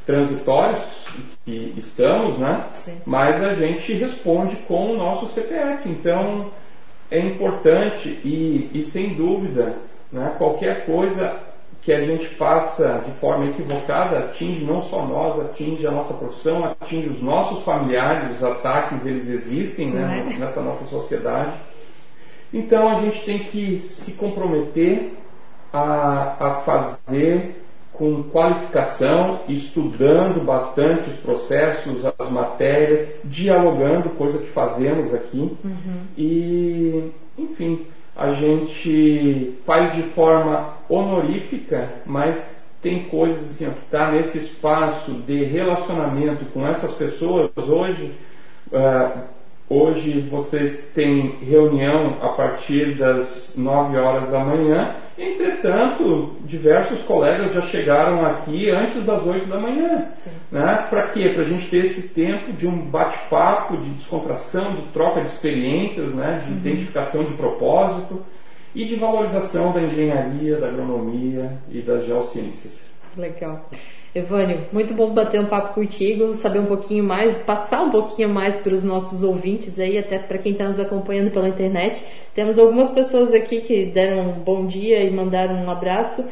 transitórios 0.06 1.08
que 1.46 1.74
estamos, 1.78 2.38
né? 2.38 2.68
Sim. 2.76 3.02
Mas 3.06 3.42
a 3.44 3.54
gente 3.54 3.94
responde 3.94 4.56
com 4.68 4.92
o 4.92 4.98
nosso 4.98 5.28
CPF. 5.28 5.88
Então 5.90 6.52
é 7.10 7.20
importante 7.20 8.10
e, 8.24 8.70
e 8.74 8.84
sem 8.84 9.14
dúvida, 9.14 9.76
né? 10.12 10.36
Qualquer 10.38 10.86
coisa 10.86 11.40
que 11.82 11.92
a 11.92 12.02
gente 12.02 12.26
faça 12.26 13.04
de 13.06 13.12
forma 13.14 13.46
equivocada 13.48 14.20
atinge 14.20 14.64
não 14.64 14.82
só 14.82 15.06
nós, 15.06 15.40
atinge 15.40 15.86
a 15.86 15.92
nossa 15.92 16.14
profissão, 16.14 16.64
atinge 16.64 17.10
os 17.10 17.22
nossos 17.22 17.62
familiares, 17.64 18.38
os 18.38 18.44
ataques 18.44 19.06
eles 19.06 19.28
existem 19.28 19.90
né, 19.90 20.26
é? 20.30 20.40
nessa 20.40 20.62
nossa 20.62 20.86
sociedade. 20.86 21.54
Então 22.54 22.90
a 22.90 22.96
gente 22.96 23.26
tem 23.26 23.40
que 23.40 23.78
se 23.78 24.14
comprometer 24.14 25.14
a, 25.74 26.36
a 26.40 26.52
fazer 26.62 27.63
com 27.94 28.24
qualificação, 28.24 29.42
estudando 29.48 30.44
bastante 30.44 31.10
os 31.10 31.16
processos, 31.18 32.04
as 32.18 32.30
matérias, 32.30 33.08
dialogando, 33.24 34.10
coisa 34.10 34.40
que 34.40 34.48
fazemos 34.48 35.14
aqui. 35.14 35.56
Uhum. 35.64 36.02
E, 36.18 37.12
enfim, 37.38 37.86
a 38.16 38.32
gente 38.32 39.56
faz 39.66 39.94
de 39.94 40.02
forma 40.02 40.74
honorífica, 40.90 41.90
mas 42.06 42.64
tem 42.82 43.06
coisas 43.06 43.46
assim, 43.46 43.66
que 43.66 43.86
está 43.86 44.12
nesse 44.12 44.38
espaço 44.38 45.12
de 45.12 45.44
relacionamento 45.46 46.46
com 46.46 46.68
essas 46.68 46.92
pessoas 46.92 47.50
hoje. 47.58 48.12
Uh, 48.72 49.22
hoje 49.70 50.20
vocês 50.22 50.92
têm 50.94 51.38
reunião 51.42 52.18
a 52.22 52.30
partir 52.30 52.96
das 52.96 53.54
9 53.56 53.98
horas 53.98 54.30
da 54.30 54.40
manhã 54.40 54.96
Entretanto, 55.18 56.38
diversos 56.42 57.04
colegas 57.04 57.54
já 57.54 57.62
chegaram 57.62 58.26
aqui 58.26 58.70
antes 58.72 59.04
das 59.06 59.24
8 59.24 59.46
da 59.46 59.60
manhã. 59.60 60.08
Né? 60.52 60.88
Para 60.90 61.08
quê? 61.10 61.30
Para 61.30 61.42
a 61.42 61.46
gente 61.46 61.70
ter 61.70 61.86
esse 61.86 62.10
tempo 62.10 62.52
de 62.52 62.66
um 62.66 62.78
bate-papo, 62.78 63.78
de 63.78 63.90
descontração, 63.92 64.74
de 64.74 64.82
troca 64.94 65.22
de 65.22 65.28
experiências, 65.28 66.14
né? 66.14 66.42
de 66.44 66.52
uhum. 66.52 66.58
identificação 66.58 67.24
de 67.24 67.34
propósito 67.34 68.24
e 68.74 68.86
de 68.86 68.96
valorização 68.96 69.72
da 69.72 69.82
engenharia, 69.82 70.58
da 70.58 70.68
agronomia 70.68 71.60
e 71.70 71.80
das 71.82 72.06
geociências. 72.06 72.82
Legal. 73.16 73.70
Evânio, 74.16 74.60
muito 74.72 74.94
bom 74.94 75.10
bater 75.10 75.42
um 75.42 75.46
papo 75.46 75.74
contigo, 75.74 76.36
saber 76.36 76.60
um 76.60 76.66
pouquinho 76.66 77.04
mais, 77.04 77.36
passar 77.36 77.82
um 77.82 77.90
pouquinho 77.90 78.30
mais 78.30 78.56
para 78.56 78.72
os 78.72 78.84
nossos 78.84 79.24
ouvintes 79.24 79.80
aí, 79.80 79.98
até 79.98 80.20
para 80.20 80.38
quem 80.38 80.52
está 80.52 80.66
nos 80.66 80.80
acompanhando 80.80 81.32
pela 81.32 81.50
internet. 81.50 82.04
Temos 82.36 82.60
algumas 82.60 82.92
pessoas 82.92 83.34
aqui 83.34 83.62
que 83.62 83.86
deram 83.86 84.30
um 84.30 84.34
bom 84.34 84.68
dia 84.68 85.02
e 85.02 85.10
mandaram 85.10 85.56
um 85.56 85.70
abraço. 85.70 86.30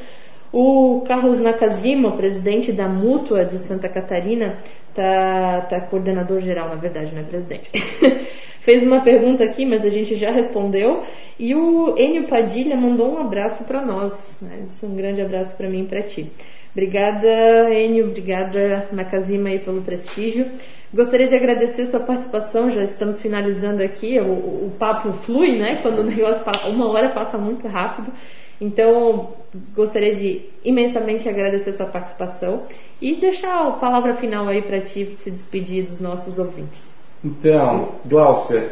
O 0.53 1.01
Carlos 1.07 1.39
Nakazima, 1.39 2.11
presidente 2.11 2.71
da 2.71 2.87
Mútua 2.87 3.45
de 3.45 3.57
Santa 3.57 3.89
Catarina, 3.89 4.57
tá, 4.93 5.61
tá 5.61 5.81
coordenador 5.81 6.39
geral, 6.39 6.69
na 6.69 6.75
verdade, 6.75 7.11
não 7.15 7.21
é 7.21 7.25
presidente. 7.25 7.71
Fez 8.61 8.83
uma 8.83 9.01
pergunta 9.01 9.43
aqui, 9.43 9.65
mas 9.65 9.83
a 9.83 9.89
gente 9.89 10.15
já 10.15 10.29
respondeu. 10.29 11.01
E 11.39 11.55
o 11.55 11.97
Enio 11.97 12.27
Padilha 12.27 12.75
mandou 12.75 13.15
um 13.15 13.17
abraço 13.17 13.63
para 13.63 13.83
nós. 13.83 14.37
Né? 14.39 14.65
É 14.83 14.85
um 14.85 14.95
grande 14.95 15.19
abraço 15.19 15.57
para 15.57 15.67
mim 15.67 15.81
e 15.81 15.87
para 15.87 16.03
ti. 16.03 16.29
Obrigada, 16.71 17.69
Enio, 17.73 18.07
obrigada, 18.07 18.87
Nakazima, 18.91 19.49
aí, 19.49 19.59
pelo 19.59 19.81
prestígio. 19.81 20.45
Gostaria 20.93 21.27
de 21.27 21.35
agradecer 21.35 21.85
sua 21.85 22.01
participação, 22.01 22.69
já 22.69 22.83
estamos 22.83 23.21
finalizando 23.21 23.81
aqui, 23.81 24.19
o, 24.19 24.67
o 24.67 24.73
papo 24.77 25.11
flui, 25.13 25.57
né? 25.57 25.77
Quando 25.81 25.99
o 25.99 26.03
negócio 26.03 26.43
passa, 26.43 26.67
uma 26.67 26.87
hora 26.87 27.09
passa 27.09 27.37
muito 27.37 27.67
rápido. 27.67 28.11
Então, 28.59 29.29
gostaria 29.73 30.13
de 30.13 30.41
imensamente 30.63 31.27
agradecer 31.27 31.73
sua 31.73 31.87
participação 31.87 32.63
e 33.01 33.15
deixar 33.15 33.67
a 33.67 33.71
palavra 33.71 34.13
final 34.13 34.47
aí 34.47 34.61
para 34.61 34.79
ti 34.81 35.05
se 35.13 35.31
despedir 35.31 35.85
dos 35.85 35.99
nossos 35.99 36.37
ouvintes. 36.37 36.87
Então, 37.23 37.95
Glaucia, 38.05 38.69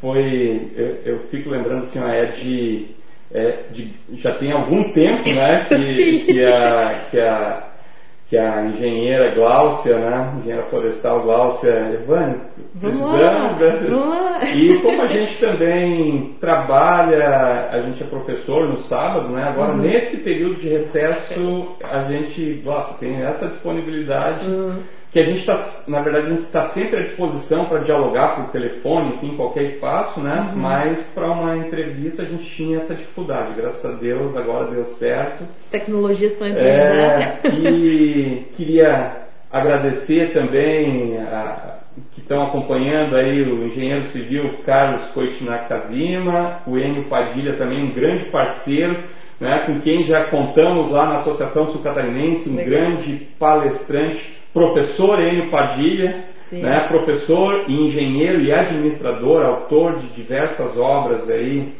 foi, 0.00 0.72
eu, 0.74 0.86
eu 1.04 1.18
fico 1.28 1.50
lembrando 1.50 1.84
assim, 1.84 2.00
é 2.00 2.26
de 2.26 2.88
é, 3.32 3.64
de, 3.70 3.92
já 4.14 4.34
tem 4.34 4.52
algum 4.52 4.92
tempo 4.92 5.28
né, 5.28 5.66
que, 5.68 6.20
que, 6.26 6.44
a, 6.44 7.04
que, 7.10 7.20
a, 7.20 7.62
que 8.28 8.38
a 8.38 8.64
engenheira 8.64 9.34
Gláucia, 9.34 9.96
né, 9.98 10.34
engenheira 10.38 10.64
florestal 10.64 11.22
Gláucia 11.22 11.70
Evane, 11.70 12.36
precisamos 12.80 13.56
dessas. 13.56 13.88
E 14.54 14.78
como 14.78 15.02
a 15.02 15.06
gente 15.06 15.36
também 15.38 16.36
trabalha, 16.40 17.68
a 17.70 17.80
gente 17.82 18.02
é 18.02 18.06
professor 18.06 18.68
no 18.68 18.76
sábado, 18.78 19.28
né, 19.28 19.44
agora 19.44 19.72
uhum. 19.72 19.78
nesse 19.78 20.18
período 20.18 20.56
de 20.56 20.68
recesso 20.68 21.76
a 21.84 22.04
gente 22.04 22.62
nossa, 22.64 22.94
tem 22.94 23.22
essa 23.22 23.46
disponibilidade. 23.46 24.46
Uhum 24.46 24.99
que 25.10 25.18
a 25.18 25.24
gente 25.24 25.40
está, 25.40 25.58
na 25.88 26.00
verdade, 26.00 26.26
a 26.26 26.30
gente 26.30 26.42
está 26.42 26.62
sempre 26.62 26.98
à 26.98 27.02
disposição 27.02 27.64
para 27.64 27.80
dialogar 27.80 28.36
por 28.36 28.52
telefone, 28.52 29.14
enfim, 29.14 29.36
qualquer 29.36 29.64
espaço, 29.64 30.20
né? 30.20 30.52
Uhum. 30.52 30.60
Mas 30.60 31.00
para 31.14 31.30
uma 31.32 31.56
entrevista 31.56 32.22
a 32.22 32.24
gente 32.24 32.44
tinha 32.44 32.78
essa 32.78 32.94
dificuldade. 32.94 33.54
Graças 33.56 33.84
a 33.84 33.96
Deus, 33.96 34.36
agora 34.36 34.70
deu 34.70 34.84
certo. 34.84 35.42
As 35.58 35.66
tecnologias 35.66 36.32
estão 36.32 36.46
aí 36.46 36.52
é, 36.56 37.40
E 37.44 38.46
queria 38.56 39.16
agradecer 39.50 40.32
também 40.32 41.18
a, 41.18 41.78
que 42.12 42.20
estão 42.20 42.46
acompanhando 42.46 43.16
aí 43.16 43.42
o 43.42 43.66
engenheiro 43.66 44.04
civil 44.04 44.58
Carlos 44.64 45.06
Coitinakazima, 45.06 46.60
o 46.66 46.78
Enio 46.78 47.04
Padilha 47.04 47.54
também, 47.54 47.82
um 47.82 47.92
grande 47.92 48.24
parceiro. 48.26 48.96
Né, 49.40 49.62
com 49.64 49.80
quem 49.80 50.02
já 50.02 50.24
contamos 50.24 50.90
lá 50.90 51.06
na 51.06 51.14
Associação 51.16 51.72
Sul-Catarinense, 51.72 52.50
um 52.50 52.56
Legal. 52.56 52.70
grande 52.70 53.26
palestrante 53.38 54.38
professor 54.52 55.18
Enio 55.18 55.50
Padilha, 55.50 56.24
né, 56.52 56.80
professor 56.88 57.70
engenheiro 57.70 58.40
e 58.42 58.52
administrador, 58.52 59.44
autor 59.44 59.96
de 59.96 60.08
diversas 60.08 60.76
obras 60.76 61.30
aí 61.30 61.72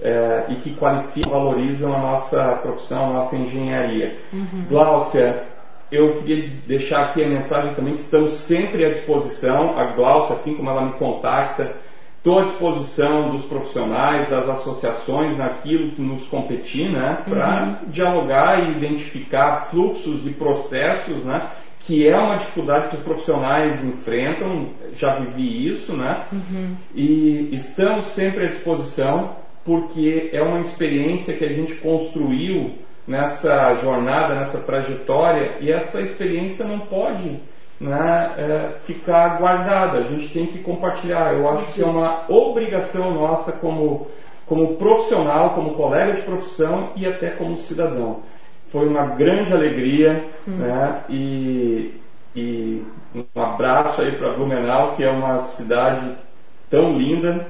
é, 0.00 0.44
e 0.50 0.54
que 0.56 0.74
qualificam, 0.74 1.32
valorizam 1.32 1.94
a 1.94 1.98
nossa 1.98 2.52
profissão, 2.62 3.10
a 3.10 3.12
nossa 3.14 3.36
engenharia. 3.36 4.18
Uhum. 4.32 4.64
Gláucia, 4.68 5.42
eu 5.90 6.16
queria 6.16 6.46
deixar 6.66 7.06
aqui 7.06 7.24
a 7.24 7.28
mensagem 7.28 7.74
também 7.74 7.94
que 7.94 8.00
estamos 8.00 8.32
sempre 8.32 8.84
à 8.84 8.90
disposição, 8.90 9.78
a 9.78 9.84
Gláucia, 9.84 10.34
assim 10.34 10.54
como 10.54 10.68
ela 10.68 10.82
me 10.82 10.92
contacta, 10.92 11.74
estou 12.18 12.40
à 12.40 12.42
disposição 12.42 13.30
dos 13.30 13.42
profissionais, 13.44 14.28
das 14.28 14.48
associações, 14.48 15.36
naquilo 15.36 15.92
que 15.92 16.02
nos 16.02 16.26
competir, 16.26 16.90
né, 16.90 17.22
para 17.24 17.62
uhum. 17.64 17.90
dialogar 17.90 18.68
e 18.68 18.72
identificar 18.72 19.68
fluxos 19.70 20.26
e 20.26 20.30
processos, 20.30 21.24
né, 21.24 21.48
que 21.80 22.06
é 22.06 22.16
uma 22.16 22.36
dificuldade 22.36 22.88
que 22.88 22.96
os 22.96 23.02
profissionais 23.02 23.82
enfrentam, 23.82 24.68
já 24.92 25.14
vivi 25.14 25.68
isso, 25.68 25.94
né? 25.94 26.24
Uhum. 26.30 26.76
E 26.94 27.48
estamos 27.52 28.04
sempre 28.06 28.44
à 28.44 28.48
disposição 28.48 29.36
porque 29.64 30.28
é 30.32 30.42
uma 30.42 30.60
experiência 30.60 31.32
que 31.32 31.44
a 31.44 31.48
gente 31.48 31.74
construiu 31.76 32.74
nessa 33.06 33.74
jornada, 33.76 34.34
nessa 34.34 34.58
trajetória 34.58 35.56
e 35.60 35.72
essa 35.72 36.00
experiência 36.02 36.62
não 36.64 36.80
pode 36.80 37.40
né, 37.80 38.34
é, 38.36 38.68
ficar 38.84 39.38
guardada. 39.38 39.98
A 39.98 40.02
gente 40.02 40.28
tem 40.28 40.46
que 40.46 40.58
compartilhar. 40.58 41.34
Eu 41.34 41.48
acho 41.48 41.72
que 41.72 41.82
é 41.82 41.86
uma 41.86 42.24
obrigação 42.28 43.12
nossa 43.12 43.52
como, 43.52 44.06
como 44.46 44.74
profissional, 44.76 45.50
como 45.50 45.74
colega 45.74 46.12
de 46.12 46.22
profissão 46.22 46.90
e 46.96 47.06
até 47.06 47.30
como 47.30 47.56
cidadão 47.56 48.22
foi 48.70 48.86
uma 48.86 49.06
grande 49.06 49.52
alegria, 49.52 50.24
hum. 50.46 50.56
né? 50.56 51.00
E, 51.08 51.94
e 52.34 52.84
um 53.14 53.40
abraço 53.40 54.02
aí 54.02 54.12
para 54.12 54.32
Blumenau, 54.34 54.94
que 54.94 55.02
é 55.02 55.10
uma 55.10 55.38
cidade 55.38 56.12
tão 56.70 56.96
linda 56.96 57.46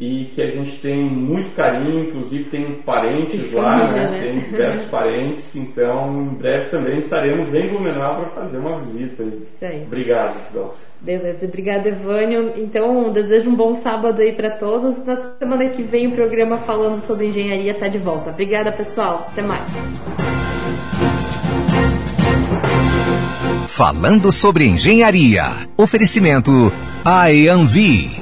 e 0.00 0.24
que 0.34 0.42
a 0.42 0.50
gente 0.50 0.78
tem 0.78 1.04
muito 1.04 1.54
carinho, 1.54 2.08
inclusive 2.08 2.44
tem 2.44 2.72
parentes 2.84 3.52
lá, 3.52 3.88
né? 3.88 4.10
né? 4.10 4.20
Tem 4.20 4.40
diversos 4.40 4.86
parentes, 4.86 5.54
então 5.54 6.22
em 6.22 6.34
breve 6.34 6.70
também 6.70 6.98
estaremos 6.98 7.54
em 7.54 7.68
Blumenau 7.68 8.16
para 8.16 8.42
fazer 8.42 8.58
uma 8.58 8.80
visita. 8.80 9.22
Isso 9.22 9.64
aí. 9.64 9.82
Obrigado, 9.86 10.52
Dulce. 10.52 10.80
Beleza, 11.00 11.46
obrigada, 11.46 11.88
Evânio. 11.88 12.52
Então, 12.56 13.12
desejo 13.12 13.50
um 13.50 13.54
bom 13.54 13.74
sábado 13.74 14.22
aí 14.22 14.32
para 14.32 14.50
todos. 14.50 15.04
Na 15.04 15.16
semana 15.16 15.68
que 15.68 15.82
vem 15.82 16.06
o 16.08 16.12
programa 16.12 16.58
falando 16.58 17.00
sobre 17.00 17.26
engenharia 17.26 17.72
está 17.72 17.88
de 17.88 17.98
volta. 17.98 18.30
Obrigada, 18.30 18.70
pessoal. 18.70 19.28
Até 19.30 19.42
mais. 19.42 19.62
Falando 23.66 24.30
sobre 24.30 24.64
engenharia. 24.66 25.66
Oferecimento 25.76 26.72
IAMV. 27.04 28.21